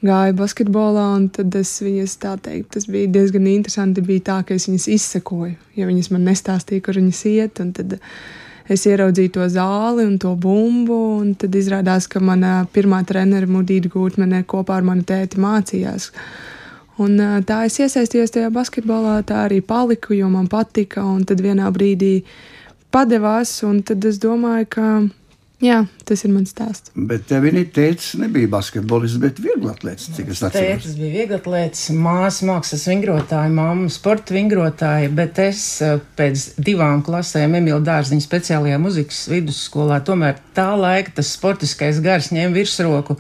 [0.01, 4.03] gāja basketbolā, un tad es viņas tā teikt, tas bija diezgan interesanti.
[4.03, 7.99] Bija tā, ka es viņas izsekoju, ja viņas man nestāstīja, kur viņas iet, un tad
[8.69, 13.91] es ieraudzīju to zāli un to bumbu, un tad izrādās, ka mana pirmā trenere Mudīda
[13.93, 16.11] Gūtmane kopā ar manu tēti mācījās.
[17.01, 21.71] Un tā es iesaistījos tajā basketbolā, tā arī paliku, jo man patika, un tad vienā
[21.73, 22.19] brīdī
[22.93, 24.87] padevās, un tad es domāju, ka
[25.61, 26.89] Jā, tas ir mans stāsts.
[26.97, 30.55] Bet tev viņa teica, nebija basketbolists, bet vieglatlēts, cik es atceros.
[30.57, 37.59] Tētis bija vieglatlēts, māsa mākslas vingrotāja, mamma sporta vingrotāja, bet es eh, pēc divām klasēm
[37.59, 43.19] Emīļa Dārziņa speciālajā muzikas vidusskolā, tomēr tā laika tas sportiskais gars ņēma virsroku.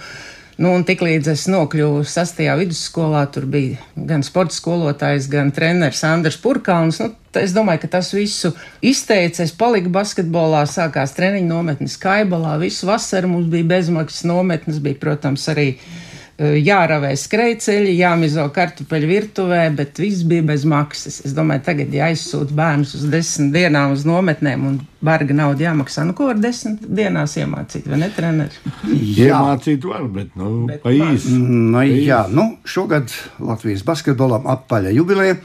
[0.59, 6.37] Nu, un tiklīdz es nokļuvu sastajā vidusskolā, tur bija gan sporta skolotājs, gan treneris Andris
[6.41, 6.99] Purkalns.
[7.01, 8.51] Nu, es domāju, ka tas visu
[8.83, 9.45] izteica.
[9.45, 12.57] Es paliku basketbolā, sākās treniņu nometnes Kaibalā.
[12.61, 16.10] Visu vasaru mums bija bezmaksas nometnes, bija, protams, arī Eh,
[16.41, 21.19] jāravē skrejceļi, jāmizo kartupeļu virtuvē, bet viss bija bez maksas.
[21.27, 26.05] Es domāju, tagad jāizsūta bērnus uz desmit dienām uz nometnēm un barga nauda jāmaksā.
[26.07, 28.73] Nu, ko var desmit dienās iemācīt, vai ne, treneri?
[28.89, 31.35] Iemācīt var, bet, nu, bet pa īsi.
[31.37, 35.37] Nu, jā, nu, šogad Latvijas basketbolam apaļa jubileja.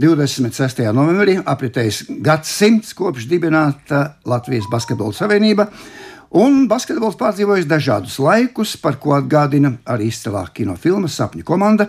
[0.00, 0.84] 26.
[0.94, 5.66] novembrī apritējis gadsimts kopš dibināta Latvijas Basketbola Savienība.
[6.30, 11.88] Un basketbols pārdzīvojis dažādus laikus, par ko atgādina arī izcilā kinofilma Sapņu komanda.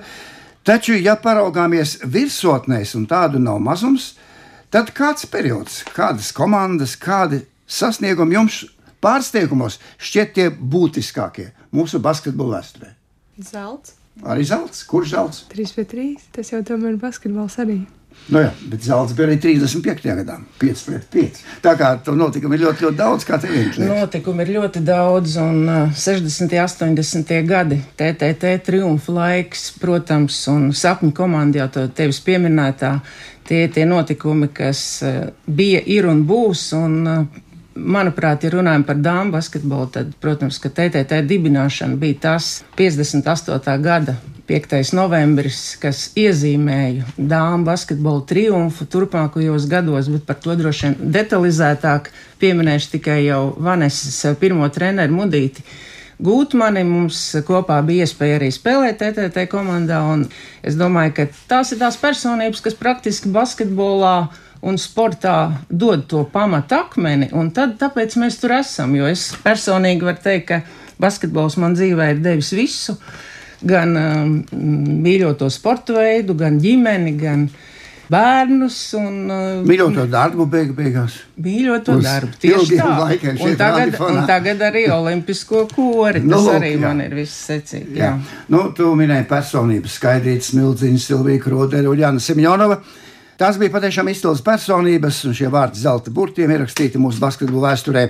[0.66, 4.16] Taču, ja paraugāmies virsotnēs, un tādu nav mazums,
[4.74, 8.64] tad kāds periods, kādas komandas, kādi sasniegumi jums
[9.02, 12.94] pārsteigumos šķiet tie būtiskākie mūsu basketbola vēsturē?
[13.46, 13.98] Zelts.
[14.26, 14.84] Arī zelts.
[14.90, 15.46] Kurš zelts?
[15.54, 16.08] 3 pret 3.
[16.36, 17.84] Tas jau tomēr ir basketbols arī.
[18.32, 20.06] Nu jā, bet zelta bija arī 35.
[20.22, 21.40] gadā, 5 pret 5.
[21.64, 23.80] Tā kā tur notikumi ir ļoti, ļoti daudz, kā tev ir.
[23.82, 26.56] Notikumi ir ļoti daudz, un uh, 60.
[26.86, 27.34] un 80.
[27.50, 32.96] gadi, TTT triumfa laiks, protams, un sapņu komanda jau tevis pieminētā,
[33.50, 35.04] tie tie notikumi, kas
[35.48, 36.72] bija, ir un būs.
[36.80, 37.00] Un,
[37.72, 43.78] Manuprāt, ja runājam par dāmu basketbolu, tad, protams, ka TTT dibināšana bija tas 58.
[43.82, 44.18] gada
[44.52, 44.90] 5.
[44.98, 52.10] novembris, kas iezīmēja dāmu basketbolu triumfu turpmākajos gados, bet par to droši vien detalizētāk
[52.42, 55.64] pieminēšu tikai jau Vanesas pirmo treneru Mudīti.
[56.22, 60.28] Gūtmani mums kopā bija iespēja arī spēlēt TTT komandā, un
[60.68, 64.16] es domāju, ka tās ir tās personības, kas praktiski basketbolā
[64.68, 70.12] un sportā dod to pamatu akmeni, un tad tāpēc mēs tur esam, jo es personīgi
[70.12, 73.00] varu teikt, ka basketbols man dzīvē ir devis visu.
[73.00, 73.31] Uh,
[73.68, 74.32] gan um,
[75.06, 77.46] mīļoto sporta veidu, gan ģimeni, gan
[78.12, 78.78] bērnus.
[79.00, 81.20] Un, uh, mīļoto darbu beig beigās.
[81.42, 82.40] Mīļoto Uz darbu.
[82.42, 82.90] Tieši tā.
[83.46, 86.24] Un tagad, un tagad arī olimpisko kori.
[86.26, 86.82] Nu, Tas lūk, arī jā.
[86.84, 88.00] man ir viss secīgi.
[88.00, 88.12] Jā.
[88.12, 88.42] jā.
[88.52, 92.82] Nu, tu minēji personības skaidrītas, Mildziņas, Silvija Krodera un Jāna Simjonova.
[93.42, 98.04] Tās bija patiešām izcils personības, un šie vārdi zelta burtiem ierakstīti mūsu basketbola vēsturē.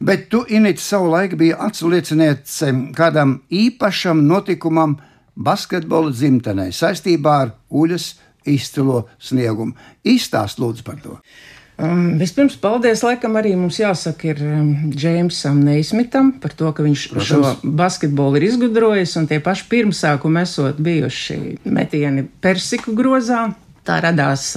[0.00, 4.94] Bet tu, Inīte, savu laiku biji atslieciniece kādam īpašam notikumam
[5.36, 8.14] basketbola dzimtenē saistībā ar uļas
[8.48, 9.76] izcilo sniegumu.
[10.08, 11.18] Izstāst lūdzu par to.
[11.78, 17.04] Um, vispirms, paldies, laikam, arī mums jāsaka ir um, Džeimsam Neismitam par to, ka viņš
[17.12, 17.28] Protams.
[17.28, 23.50] šo basketbolu ir izgudrojis, un tie paši pirmsākumi esot bijuši metieni persiku grozā,
[23.88, 24.50] tā radās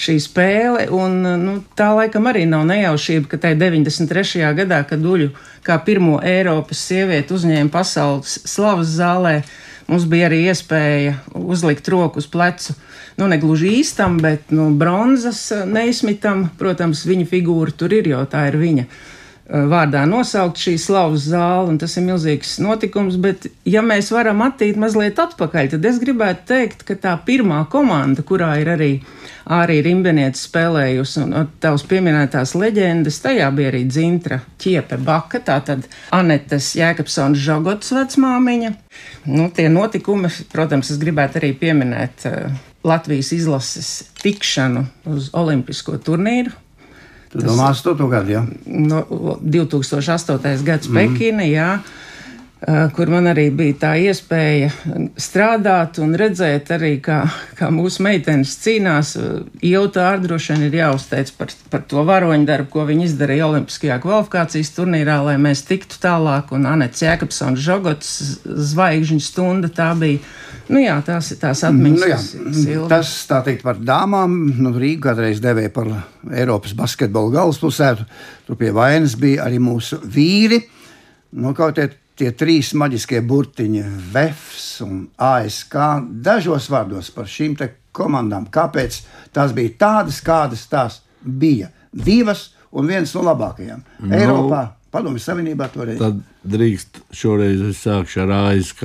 [0.00, 0.88] šī spēle.
[0.94, 4.48] Un, nu, tā laikam arī nav nejaušība, ka tajā 93.
[4.58, 5.30] gadā, kad Uļu
[5.64, 9.38] kā pirmo Eiropas sievieti uzņēma pasaules slavas zālē,
[9.88, 12.76] mums bija arī iespēja uzlikt roku uz plecu.
[13.16, 16.48] Nu, ne gluži īstam, bet nu, bronzas neizsmitam.
[16.58, 18.86] Protams, viņa figūra tur ir, jo tā ir viņa.
[19.44, 23.18] Eh, vārdā nosaukt šī slavas zāle, un tas ir milzīgs notikums.
[23.20, 28.24] Bet, ja mēs varam attīt mazliet atpakaļ, tad es gribētu teikt, ka tā pirmā komanda,
[28.24, 28.90] kurā ir arī
[29.44, 35.84] arī Rimbenietis spēlējusi, un tavs pieminētās leģendas, tajā bija arī Dzintra Čiepe Baka, tātad
[36.16, 38.72] Anetes Jēkabsons Žagots vecmāmiņa.
[39.28, 42.56] Nu, tie notikumi, protams, es gribētu arī pieminēt uh,
[42.88, 43.92] Latvijas izlases
[44.24, 46.63] tikšanu uz Olimpisko turnīru
[47.34, 47.98] Tu domā, 8.
[48.10, 48.42] gadu, jā?
[48.70, 49.02] No,
[49.42, 50.62] 2008.
[50.62, 50.94] gads mm.
[50.94, 51.68] Pekina, jā
[52.96, 54.70] kur man arī bija tā iespēja
[55.20, 57.18] strādāt un redzēt arī, kā,
[57.58, 59.14] kā mūsu meitenes cīnās.
[59.64, 63.98] Jautā ar droši vien ir jāuzteic par, par to varoņu darbu, ko viņi izdarīja Olimpiskajā
[64.04, 66.54] kvalifikācijas turnīrā, lai mēs tiktu tālāk.
[66.56, 68.14] Un Anets Jēkabsons Žogots
[68.72, 70.22] zvaigžņu stunda tā bija
[70.64, 72.28] Nu, jā, tās ir tās atmiņas.
[72.40, 74.32] Nu, jā, tas, tā teikt, par dāmām,
[74.64, 75.90] nu, Rīga kādreiz devēja par
[76.32, 78.06] Eiropas basketbola galvaspilsētu.
[78.46, 80.62] Tur pie vainas bija arī mūsu vīri.
[81.36, 83.82] Nu, kaut kā tie trīs maģiskie burtiņi,
[84.14, 85.76] VEFS un ASK,
[86.24, 87.56] dažos vārdos par šīm
[87.94, 88.46] komandām.
[88.50, 89.02] Kāpēc
[89.34, 91.70] tās bija tādas, kādas tās bija?
[91.94, 94.64] Divas un viens no labākajām no, Eiropā.
[94.94, 95.98] Padomju Savienībā toreiz.
[95.98, 98.84] Tad drīkst šoreiz es sākšu ar ASK.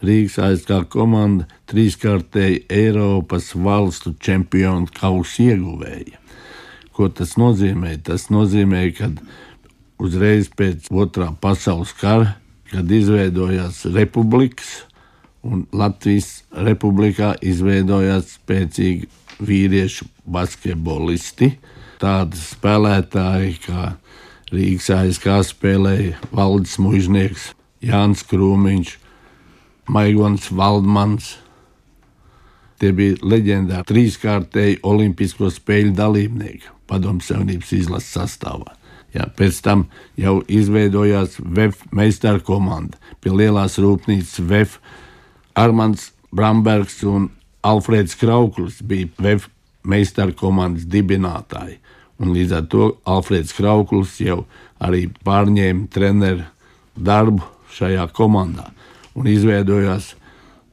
[0.00, 6.16] Rīgas ASK komanda trīskārtēji Eiropas valstu čempionu kausa ieguvēja.
[6.96, 7.98] Ko tas nozīmē?
[8.04, 9.10] Tas nozīmē, ka
[10.00, 12.38] uzreiz pēc otrā pasaules kara,
[12.70, 14.84] kad izveidojās republikas,
[15.42, 19.08] un Latvijas republikā izveidojās spēcīgi
[19.40, 21.54] vīriešu basketbolisti,
[22.00, 23.92] tādi spēlētāji kā
[24.50, 27.52] Rīgas ASK spēlēja Valdis Mužnieks,
[27.86, 28.96] Jānis Krūmiņš,
[29.90, 31.36] Maigons Valdmans.
[32.80, 38.79] Tie bija leģendāri trīskārtēji Olimpisko spēļu dalībnieki Padomu Savienības izlases sastāvā.
[39.14, 39.84] Jā, pēc tam
[40.20, 42.98] jau izveidojās VF meistara komanda.
[43.20, 44.78] Pie lielās rūpnīcas VF
[45.58, 47.30] Armands Brambergs un
[47.66, 49.48] Alfrēds Krauklis bija VF
[49.82, 51.80] meistara komandas dibinātāji.
[52.20, 54.44] Un līdz ar to Alfrēds Krauklis jau
[54.78, 56.46] arī pārņēma treneru
[56.94, 57.42] darbu
[57.74, 58.70] šajā komandā
[59.14, 60.14] un izveidojās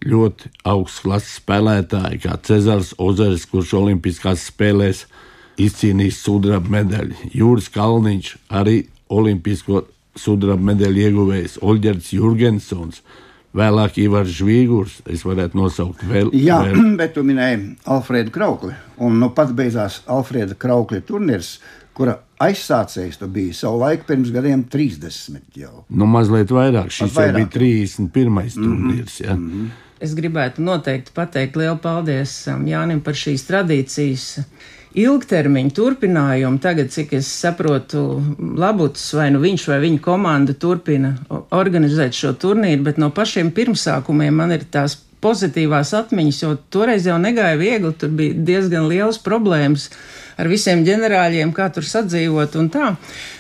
[0.08, 5.06] ļoti augsts klases spēlētāji, kā Cezars Ozeris, kurš Olimpiskās spēlēs
[5.58, 7.32] izcīnījis sudraba medaļu.
[7.34, 8.82] Jūras Kalniņš arī
[9.14, 9.86] Olimpisko
[10.18, 13.02] sudraba medaļu ieguvējs Oļģerts Jurgensons.
[13.58, 16.30] Vēlāk Ivars Žvīgurs, es varētu nosaukt vēl.
[16.36, 16.94] Jā, vēl.
[17.00, 18.76] bet tu minēji Alfrēdu Kraukli.
[19.02, 21.56] Un nu pat beidzās Alfrēda Kraukļa turnīrs,
[21.98, 25.84] kura aizsācējs tu biji savu laiku pirms gadiem 30 jau.
[25.90, 26.92] Nu, mazliet vairāk.
[26.94, 27.28] Šis Pat vairāk.
[27.28, 28.30] jau bija 31.
[28.30, 28.64] Mm -hmm.
[28.64, 29.20] turnīrs.
[29.24, 29.36] Ja?
[29.36, 29.68] Mm -hmm.
[30.00, 34.40] Es gribētu noteikti pateikt lielu paldies um, Jānim par šīs tradīcijas
[34.96, 36.62] ilgtermiņa turpinājumu.
[36.64, 38.06] Tagad, cik es saprotu,
[38.38, 41.16] Labuts vai nu viņš vai viņa komanda turpina
[41.56, 47.18] organizēt šo turnīru, bet no pašiem pirmsākumiem man ir tās pozitīvās atmiņas, jo toreiz jau
[47.22, 49.90] negāja viegli, tur bija diezgan liels problēmas
[50.38, 52.92] ar visiem ģenerāļiem, kā tur sadzīvot un tā.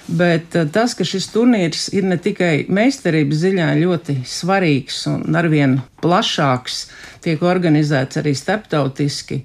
[0.07, 5.77] Bet eh, tas, ka šis turnīrs ir ne tikai meistarības ziņā ļoti svarīgs un arvien
[6.01, 6.85] plašāks,
[7.25, 9.43] tiek organizēts arī starptautiski.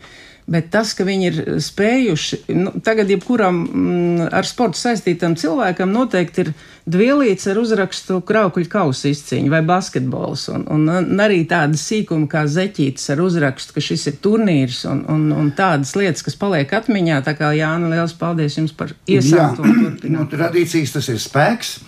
[0.53, 6.43] Bet tas, ka viņi ir spējuši, nu, tagad jebkuram mm, ar sportu saistītam cilvēkam noteikti
[6.45, 6.51] ir
[6.93, 12.43] dvielīts ar uzrakstu kraukļu kausa izcīņa vai basketbols, un, un, un arī tāda sīkuma kā
[12.51, 17.23] zeķītis ar uzrakstu, ka šis ir turnīrs un, un, un tādas lietas, kas paliek atmiņā.
[17.25, 20.13] Tā kā Jāna, liels paldies jums par iesākto turpinājumu.
[20.19, 21.79] Nu, tradīcijas tas ir spēks.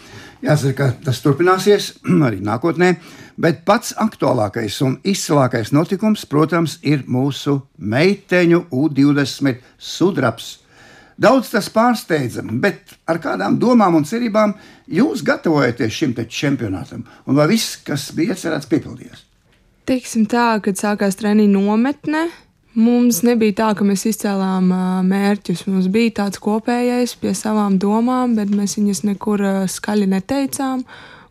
[0.45, 1.93] Jāsaka, ka tas turpināsies
[2.29, 2.95] arī nākotnē.
[3.37, 10.61] Bet pats aktuālākais un izcilākais notikums, protams, ir mūsu meiteņu U20 sudrabs.
[11.19, 14.55] Daudz tas pārsteidza, bet ar kādām domām un cerībām
[14.91, 17.05] jūs gatavojaties šim čempionātam?
[17.27, 19.23] Un vai viss, kas bija iecerēts, piepildījās?
[19.87, 22.25] Teiksim tā, kad sākās treniņa nometne,
[22.75, 24.71] mums nebija tā, ka mēs izcēlām
[25.07, 25.67] mērķus.
[25.71, 30.83] Mums bija tāds kopējais pie savām domām, bet mēs viņas nekur skaļi neteicām.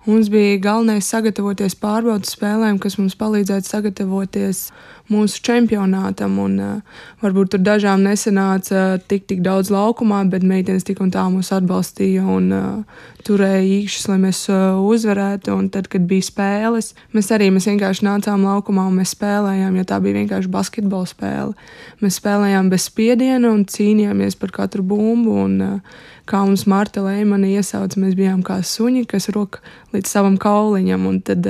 [0.03, 4.65] Mums bija galvenais sagatavoties pārbaudas spēlēm, kas mums palīdzētu sagatavoties
[5.07, 6.33] mūsu čempionātam.
[6.43, 11.23] Un, uh, varbūt tur dažām nesanāca tik, tik daudz laukumā, bet meitenes tik un tā
[11.31, 15.55] mūs atbalstīja un uh, turēja īkšķus, lai mēs uh, uzvarētu.
[15.55, 19.85] Un tad, kad bija spēles, mēs arī mēs vienkārši nācām laukumā un mēs spēlējām, jo
[19.87, 21.55] tā bija vienkārši basketbola spēle.
[22.03, 25.45] Mēs spēlējām bez spiediena un cīnījāmies par katru bumbu.
[25.47, 29.61] Un, uh, kā mums Marta Lēmana iesauca, mēs bijām kā suņi, kas roka
[29.95, 31.05] līdz savam kauliņam.
[31.09, 31.47] Un tad,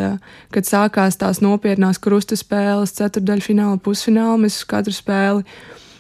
[0.54, 4.42] kad sākās tās nopietnās krusta spēles, ceturdaļa fināla, pusfināla.
[4.46, 5.46] Mēs uz katru spēli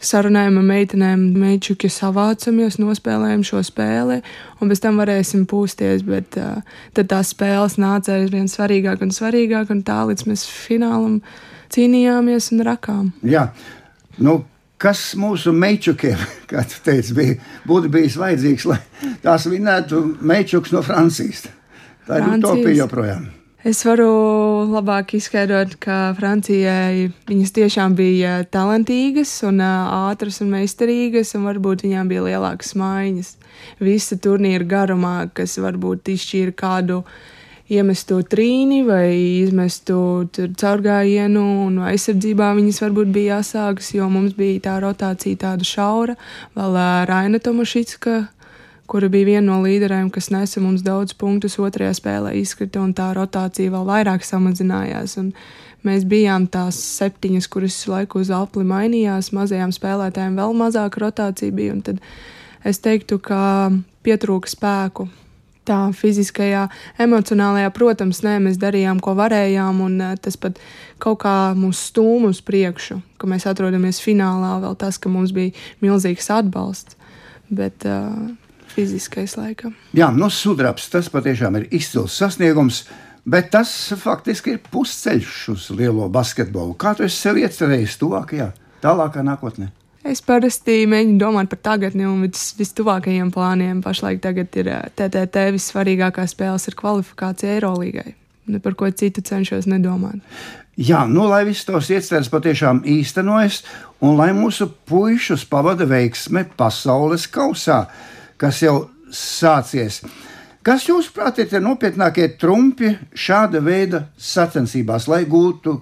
[0.03, 4.19] sarunājām ar meitenēm, meičuki savācamies, nospēlējam šo spēli,
[4.59, 6.03] un pēc tam varēsim pūsties.
[6.07, 6.62] Bet uh,
[6.97, 11.21] tad tās spēles nāca aizvien svarīgāk un svarīgāk, un tā līdz mēs finālam
[11.73, 13.13] cīnījāmies un rakām.
[13.25, 13.47] Jā,
[14.19, 14.41] nu.
[14.84, 16.19] Kas mūsu mečukiem,
[16.52, 17.38] kā tu teici, bija,
[17.69, 18.82] būtu bijis vajadzīgs, lai
[19.24, 21.46] tās vinētu mečuks no Francijas?
[22.04, 23.30] Tā ir utopija joprojām.
[23.63, 24.08] Es varu
[24.67, 32.12] labāk izskaidrot, ka Francijai viņas tiešām bija talantīgas, un ātras un meistarīgas, un varbūt viņām
[32.12, 33.30] bija lielākas maiņas.
[33.80, 37.00] Visa turnīra garumā, kas varbūt izšķīra kādu
[37.73, 39.07] iemestu trīni vai
[39.43, 39.97] izmestu
[40.33, 46.15] caurgājienu, un aizsardzībā viņas varbūt bija jāsākas, jo mums bija tā rotācija tāda šaura.
[46.57, 48.21] Vēl Raina Tomašitska
[48.86, 53.07] kura bija viena no līderēm, kas nesa mums daudz punktus otrajā spēlē, izkrita un tā
[53.15, 55.15] rotācija vēl vairāk samazinājās.
[55.21, 55.31] Un
[55.88, 61.79] mēs bijām tās septiņas, kuras laiku uz apli mainījās, mazajām spēlētājiem vēl mazāka rotācija bija.
[61.89, 62.03] Tad
[62.63, 63.41] es teiktu, ka
[64.05, 65.07] pietrūka spēku.
[65.67, 66.68] Tā fiziskajā,
[67.03, 70.59] emocionālajā, protams, nē, mēs darījām, ko varējām, un tas pat
[71.03, 75.55] kaut kā mūs stūma uz priekšu, ka mēs atrodamies finālā, vēl tas, ka mums bija
[75.84, 76.99] milzīgs atbalsts.
[77.53, 78.34] Bet uh,
[78.74, 79.76] fiziskais laikam.
[79.95, 82.86] Jā, nu, sudrabs tas patiešām ir izcils sasniegums.
[83.24, 86.74] Bet tas faktiski ir pusceļš uz lielo basketbolu.
[86.76, 88.49] Kā tu esi sev iecerējis tuvākajā,
[88.84, 89.70] tālākā nākotnē?
[90.04, 93.80] Es parasti mēģinu domāt par tagadni un vis, vistuvākajiem plāniem.
[93.84, 94.26] Pašlaik
[94.60, 98.16] ir TTT vissvarīgākā spēles ir kvalifikācija Eirolangai.
[98.51, 100.20] Ne par ko citu cenšos nedomāt.
[100.76, 103.62] Jā, nu, lai viss tos ieceres patiešām īstenojas,
[104.04, 107.86] un lai mūsu puikas pavada veiksme pasaules kausā,
[108.41, 110.01] kas jau sācies.
[110.66, 115.78] Kas, jūsuprāt, ir tie nopietnākie trumpi šāda veida sacensībās, lai gūtu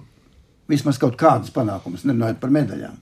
[0.70, 2.98] vismaz kaut kādus panākumus, nerunājot par medaļām?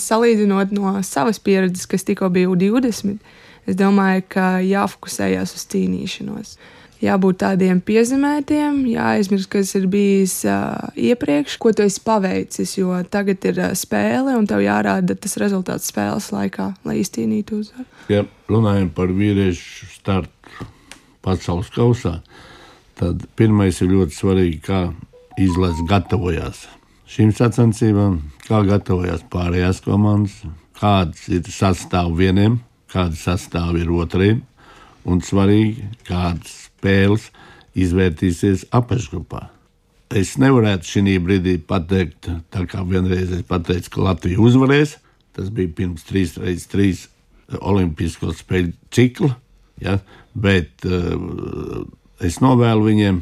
[0.00, 3.18] Salīdzinot no savas pieredzes, kas tikko bija 20,
[3.66, 6.56] es domāju, ka jāfokusējas uz cīnīšanos.
[7.04, 12.76] Jābūt tādiem piezīmētiem, jāaizmirst, kas ir bijis uh, iepriekš, ko tu esi paveicis.
[12.78, 17.84] Jo tagad ir uh, spēle, un tev jārāda tas rezultāts spēles laikā, lai izcīnītu uzvaru.
[18.14, 20.70] Ja runājam par vīriešu startu
[21.24, 22.20] pasaules kausā,
[22.96, 24.80] tad pirmais ir ļoti svarīgi, kā
[25.40, 26.64] izlase gatavojās
[27.14, 30.40] šīm sacensībām, kā gatavojās pārējās komandas,
[30.78, 32.58] kāds ir sastāvs vieniem,
[32.90, 34.40] kāda sastāvs ir otriem,
[35.06, 37.28] un svarīgi, kādas spēles
[37.78, 39.44] izvērtīsies apakšgrupā.
[40.14, 44.98] Es nevarētu šī brīdī pateikt, tā kā vienreiz es pateicu, ka Latvija uzvarēs.
[45.34, 49.32] Tas bija pirms 3x3 Olimpisko spēļu cikla.
[49.82, 49.96] Ja?
[50.38, 51.82] Bet uh,
[52.22, 53.18] es novēlu viņiem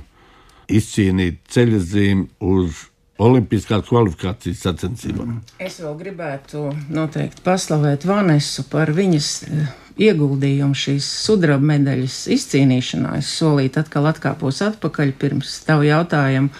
[0.68, 5.36] izcīnīt ceļzīmi uz Olimpiskās kvalifikācijas sacensībām.
[5.60, 9.72] Es vēl gribētu noteikti paslavēt Vanesu par viņas eh,
[10.08, 13.18] ieguldījumu šīs sudraba medaļas izcīnīšanā.
[13.20, 16.52] Es solīju atkal atkāpos atpakaļ pirms tavu jautājumu,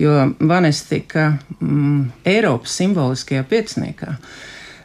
[0.00, 1.26] jo Vanesa tika
[1.60, 4.16] mm, Eiropas simboliskajā pieciniekā.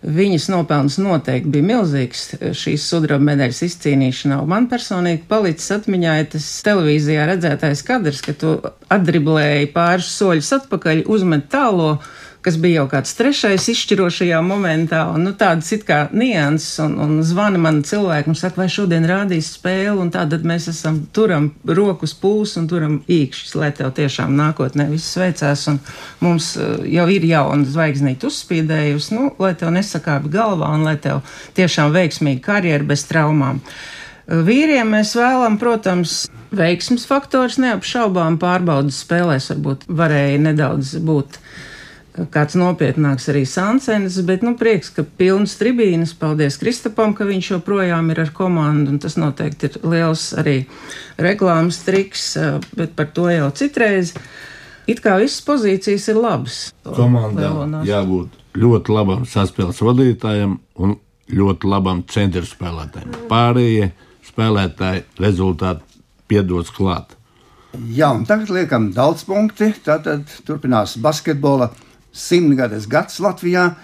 [0.04, 2.24] Viņas nopelns noteikti bija milzīgs
[2.60, 4.41] šīs sudraba medaļas izcīnīšanā.
[4.51, 8.58] Man personīgi palicis atmiņā ja tas televīzijā redzētais kadrs, ka tu
[8.91, 11.95] atdriblēji pāris soļus atpakaļ, uzmet tālo
[12.43, 17.13] kas bija jau kāds trešais izšķirošajā momentā, un nu, tādas it kā nianses, un, un
[17.25, 22.15] zvana man cilvēki, un saka, vai šodien rādīs spēli, un tātad mēs esam turam rokas
[22.19, 25.79] pūs un turam īkšķis, lai tev tiešām nākotnē viss veicās, un
[26.23, 31.23] mums uh, jau ir jauna zvaigznīte uzspīdējusi, nu, lai tev nesakāpi galvā, un lai tev
[31.57, 33.63] tiešām veiksmīga karjera bez traumām.
[34.23, 36.23] Vīriem mēs vēlam, protams,
[36.55, 41.39] veiksmes faktors neapšaubām pārbaudas spēlēs varbūt varēja nedaudz būt
[42.34, 48.11] kāds nopietnāks arī Sansens, bet, nu, prieks, ka pilns tribīnas, paldies Kristapam, ka viņš joprojām
[48.14, 50.59] ir ar komandu, un tas noteikti ir liels arī
[51.22, 52.34] reklāmas triks,
[52.78, 54.14] bet par to jau citreiz.
[54.89, 56.57] It kā visas pozīcijas ir labas.
[56.84, 60.97] Komandām jābūt ļoti labam saspēles vadītājam un
[61.34, 63.16] ļoti labam centra spēlētājam.
[63.32, 63.89] Pārējie
[64.28, 67.16] spēlētāji rezultāti piedos klāt.
[67.74, 69.72] Jā, un tagad liekam daudz punkti.
[69.86, 71.72] Tātad turpinās basketbola
[72.14, 73.76] simtgades gads Latvijā,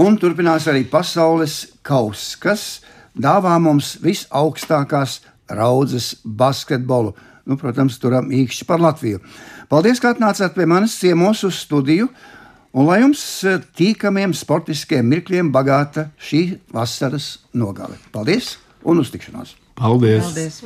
[0.00, 2.80] un turpinās arī pasaules kauss, kas
[3.18, 5.20] dāvā mums visaugstākās
[5.52, 7.14] raudzes basketbolu.
[7.44, 9.20] Nu, protams, turam īkšķi par Latviju.
[9.72, 12.06] Paldies, ka atnācāt pie manis ciemos uz studiju,
[12.72, 17.96] un lai jums eh, tīkamiem sportiskiem mirkļiem bagāta šī vasaras nogale.
[18.14, 19.56] Paldies un uz tikšanos!
[19.74, 20.22] Paldies!
[20.30, 20.62] Paldies.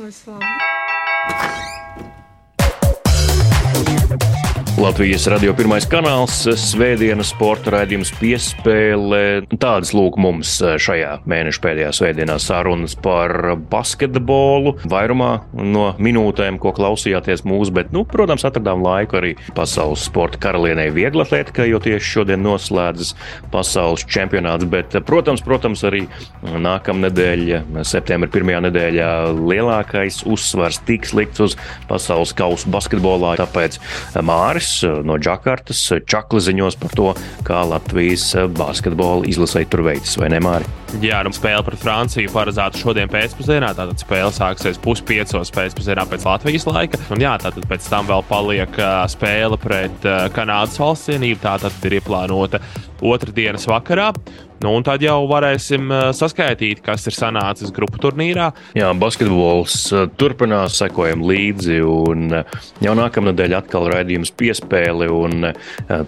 [4.77, 9.47] Latvijas radio pirmais kanāls, Svētdienas sporta raidījums piespēle.
[9.57, 14.75] Tādas lūk mums šajā mēneša pēdējā svētdienā sarunas par basketbolu.
[14.85, 20.91] Vairumā no minūtēm, ko klausījāties mūsu, bet, nu, protams, atradām laiku arī pasaules sporta karalienei
[20.93, 23.15] vieglatlētikai, jo tieši šodien noslēdzas
[23.49, 24.69] pasaules čempionāts.
[24.69, 26.03] Bet, protams, protams arī
[26.45, 29.09] nākamnedēļ, septembra pirmajā nedēļā,
[29.41, 31.57] lielākais uzsvars tiks likts uz
[31.89, 33.39] pasaules kausa basketbolā.
[33.41, 33.81] Tāpēc
[34.21, 35.79] Māris Čaklis eh, no Džakartas.
[36.07, 37.11] Čakli ziņos par to,
[37.47, 40.67] kā Latvijas eh, basketbola izlasē tur veicas, vai ne, Māri?
[41.03, 43.73] Jā, nu spēle pret Franciju paredzēta šodien pēcpusdienā.
[43.77, 46.99] Tātad spēle sāksies puspiecos pēcpusdienā pēc Latvijas laika.
[47.15, 48.79] Un jā, tātad pēc tam vēl paliek
[49.11, 51.41] spēle pret Kanādas valsts cienību.
[51.43, 52.63] Tātad ir ieplānota
[53.03, 54.13] otrdienas vakarā.
[54.57, 58.47] Nu, un tad jau varēsim uh, saskaitīt, kas ir sanācis grupu turnīrā.
[58.77, 61.77] Jā, basketbols uh, turpinās, sekojam līdzi.
[61.85, 65.11] Un uh, jau nākamnedēļ atkal raidījums piespēle.
[65.13, 65.51] Un,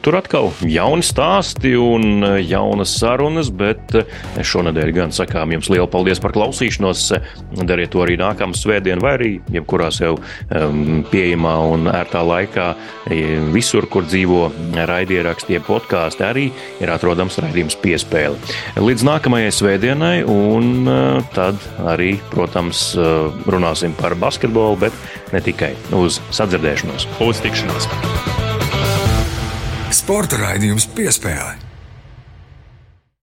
[0.04, 3.94] tur atkal jauni stāsti un jaunas sarunas, bet
[4.42, 7.06] šonadēļ gan sakām jums lielu paldies par klausīšanos.
[7.70, 12.72] Dariet to arī nākamā svētdienā, vai arī jebkurā sev um, pieejamā un ērtā laikā.
[13.54, 14.48] Visur, kur dzīvo
[14.90, 16.50] raidieraksti, jeb podkāsti, arī
[16.82, 18.39] ir atrodams raidījums piespēle.
[18.80, 21.62] Līdz nākamajai svētdienai, un uh, tad
[21.92, 27.10] arī, protams, uh, runāsim par basketbolu, bet ne tikai uz sadzirdēšanos.
[27.26, 27.90] Uz tikšanos!
[29.96, 31.69] Sporta raidījums piespēle.